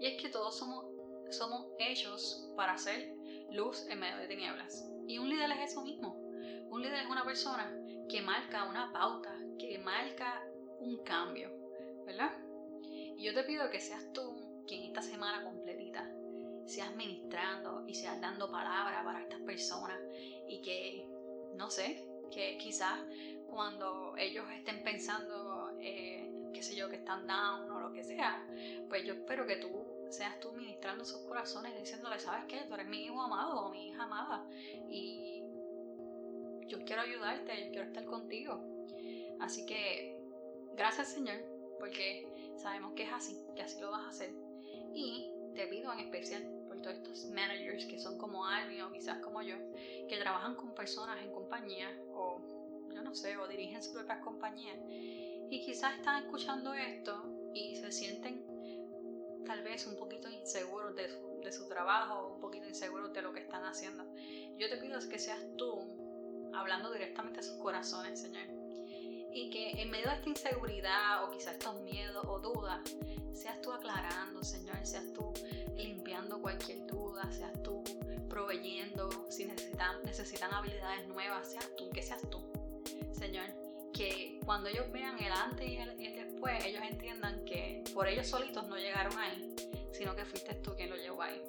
Y 0.00 0.06
es 0.06 0.20
que 0.20 0.28
todos 0.28 0.56
somos, 0.56 0.84
somos 1.30 1.66
hechos 1.78 2.50
para 2.56 2.74
hacer 2.74 3.14
luz 3.50 3.86
en 3.88 4.00
medio 4.00 4.16
de 4.18 4.26
tinieblas. 4.26 4.84
Y 5.06 5.18
un 5.18 5.28
líder 5.28 5.50
es 5.52 5.72
eso 5.72 5.82
mismo. 5.82 6.14
Un 6.70 6.82
líder 6.82 7.04
es 7.04 7.10
una 7.10 7.24
persona 7.24 7.72
que 8.08 8.20
marca 8.22 8.64
una 8.64 8.92
pauta, 8.92 9.34
que 9.58 9.78
marca 9.78 10.42
un 10.80 10.98
cambio, 11.04 11.50
¿verdad? 12.04 12.32
Y 12.90 13.22
yo 13.22 13.34
te 13.34 13.44
pido 13.44 13.70
que 13.70 13.80
seas 13.80 14.12
tú 14.12 14.64
quien 14.66 14.84
esta 14.84 15.02
semana 15.02 15.44
completita 15.44 16.10
seas 16.66 16.94
ministrando 16.96 17.84
y 17.86 17.94
seas 17.94 18.20
dando 18.20 18.50
palabra 18.50 19.02
para 19.04 19.22
estas 19.22 19.40
personas 19.40 19.98
y 20.48 20.62
que, 20.62 21.08
no 21.56 21.70
sé, 21.70 22.06
que 22.30 22.56
quizás 22.58 22.98
cuando 23.52 24.14
ellos 24.16 24.44
estén 24.50 24.82
pensando, 24.82 25.76
eh, 25.78 26.50
qué 26.54 26.62
sé 26.62 26.74
yo, 26.74 26.88
que 26.88 26.96
están 26.96 27.26
down 27.26 27.70
o 27.70 27.80
lo 27.80 27.92
que 27.92 28.02
sea, 28.02 28.46
pues 28.88 29.04
yo 29.04 29.14
espero 29.14 29.46
que 29.46 29.56
tú 29.56 29.68
seas 30.10 30.40
tú 30.40 30.52
ministrando 30.52 31.04
sus 31.04 31.20
corazones, 31.22 31.78
diciéndole, 31.78 32.18
¿sabes 32.18 32.44
qué? 32.46 32.62
Tú 32.66 32.74
eres 32.74 32.86
mi 32.86 33.04
hijo 33.04 33.20
amado 33.20 33.66
o 33.66 33.70
mi 33.70 33.88
hija 33.88 34.04
amada 34.04 34.46
y 34.88 35.42
yo 36.66 36.78
quiero 36.84 37.02
ayudarte, 37.02 37.66
yo 37.66 37.70
quiero 37.70 37.86
estar 37.88 38.04
contigo. 38.06 38.60
Así 39.40 39.66
que, 39.66 40.18
gracias 40.74 41.12
Señor, 41.12 41.36
porque 41.78 42.26
sabemos 42.56 42.94
que 42.94 43.04
es 43.04 43.12
así, 43.12 43.38
que 43.54 43.62
así 43.62 43.80
lo 43.80 43.90
vas 43.90 44.04
a 44.04 44.08
hacer. 44.08 44.32
Y 44.94 45.30
te 45.54 45.66
pido 45.66 45.92
en 45.92 46.00
especial 46.00 46.42
por 46.68 46.80
todos 46.80 46.96
estos 46.96 47.26
managers 47.26 47.84
que 47.84 47.98
son 47.98 48.16
como 48.16 48.46
Alvin 48.46 48.80
o 48.82 48.92
quizás 48.92 49.18
como 49.18 49.42
yo, 49.42 49.56
que 50.08 50.16
trabajan 50.18 50.54
con 50.54 50.74
personas 50.74 51.20
en 51.22 51.32
compañía 51.32 51.88
o 52.14 52.51
no 53.00 53.14
sé, 53.14 53.36
o 53.38 53.48
dirigen 53.48 53.82
sus 53.82 53.92
propias 53.92 54.18
compañías 54.22 54.78
y 55.52 55.60
quizás 55.60 55.98
están 55.98 56.24
escuchando 56.24 56.72
esto 56.72 57.50
y 57.54 57.76
se 57.76 57.92
sienten 57.92 58.42
tal 59.44 59.62
vez 59.62 59.86
un 59.86 59.96
poquito 59.96 60.30
inseguros 60.30 60.96
de 60.96 61.10
su, 61.10 61.40
de 61.44 61.52
su 61.52 61.68
trabajo, 61.68 62.32
un 62.34 62.40
poquito 62.40 62.66
inseguros 62.66 63.12
de 63.12 63.20
lo 63.20 63.34
que 63.34 63.40
están 63.40 63.64
haciendo. 63.64 64.04
Yo 64.56 64.70
te 64.70 64.78
pido 64.78 64.98
que 65.10 65.18
seas 65.18 65.40
tú 65.58 66.50
hablando 66.54 66.90
directamente 66.90 67.40
a 67.40 67.42
sus 67.42 67.58
corazones, 67.58 68.20
Señor. 68.20 68.46
Y 69.34 69.50
que 69.50 69.82
en 69.82 69.90
medio 69.90 70.08
de 70.08 70.14
esta 70.16 70.28
inseguridad 70.28 71.24
o 71.24 71.30
quizás 71.30 71.52
estos 71.54 71.80
miedos 71.82 72.24
o 72.26 72.38
dudas, 72.38 72.80
seas 73.34 73.60
tú 73.60 73.72
aclarando, 73.72 74.42
Señor, 74.42 74.86
seas 74.86 75.12
tú 75.12 75.32
limpiando 75.76 76.40
cualquier 76.40 76.86
duda, 76.86 77.30
seas 77.30 77.62
tú 77.62 77.82
proveyendo 78.28 79.26
si 79.30 79.44
necesitan, 79.44 80.02
necesitan 80.04 80.52
habilidades 80.54 81.06
nuevas, 81.08 81.50
seas 81.50 81.68
tú, 81.76 81.90
que 81.90 82.02
seas 82.02 82.22
tú. 82.30 82.51
Señor, 83.12 83.46
que 83.92 84.40
cuando 84.44 84.68
ellos 84.68 84.90
vean 84.92 85.18
el 85.18 85.32
antes 85.32 85.68
y 85.68 85.76
el, 85.76 85.96
después, 85.96 86.64
ellos 86.64 86.82
entiendan 86.88 87.44
que 87.44 87.84
por 87.94 88.08
ellos 88.08 88.26
solitos 88.26 88.66
no 88.68 88.76
llegaron 88.76 89.16
ahí, 89.18 89.54
sino 89.92 90.14
que 90.16 90.24
fuiste 90.24 90.54
tú 90.56 90.74
quien 90.74 90.90
lo 90.90 90.96
llevó 90.96 91.22
ahí. 91.22 91.40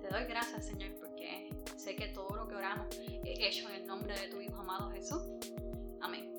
Te 0.00 0.08
doy 0.08 0.24
gracias, 0.24 0.66
Señor, 0.66 0.94
porque 1.00 1.50
sé 1.76 1.78
sé 1.78 1.96
que 1.96 2.08
todo 2.08 2.36
lo 2.36 2.48
que 2.48 2.54
oramos 2.54 2.86
es 3.24 3.38
hecho 3.40 3.68
en 3.68 3.76
el 3.76 3.86
nombre 3.86 4.18
de 4.18 4.28
tu 4.28 4.40
Hijo 4.40 4.60
amado 4.60 4.90
Jesús. 4.90 5.22
Amén. 6.00 6.32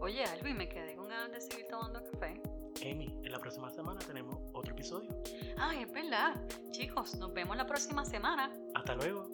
Oye, 0.00 0.24
Alvin, 0.24 0.56
me 0.56 0.68
quedé 0.68 0.96
con 0.96 1.08
ganas 1.08 1.30
de 1.32 1.40
seguir 1.40 1.66
tomando 1.68 2.02
café. 2.10 2.40
Amy, 2.82 3.14
en 3.22 3.30
la 3.30 3.38
próxima 3.38 3.70
semana 3.70 4.00
tenemos 4.00 4.36
otro 4.52 4.72
episodio. 4.72 5.10
Ay, 5.56 5.82
es 5.82 5.92
verdad. 5.92 6.34
Chicos, 6.72 7.14
nos 7.16 7.32
vemos 7.32 7.56
la 7.56 7.66
próxima 7.66 8.04
semana. 8.04 8.52
Hasta 8.74 8.94
luego. 8.96 9.31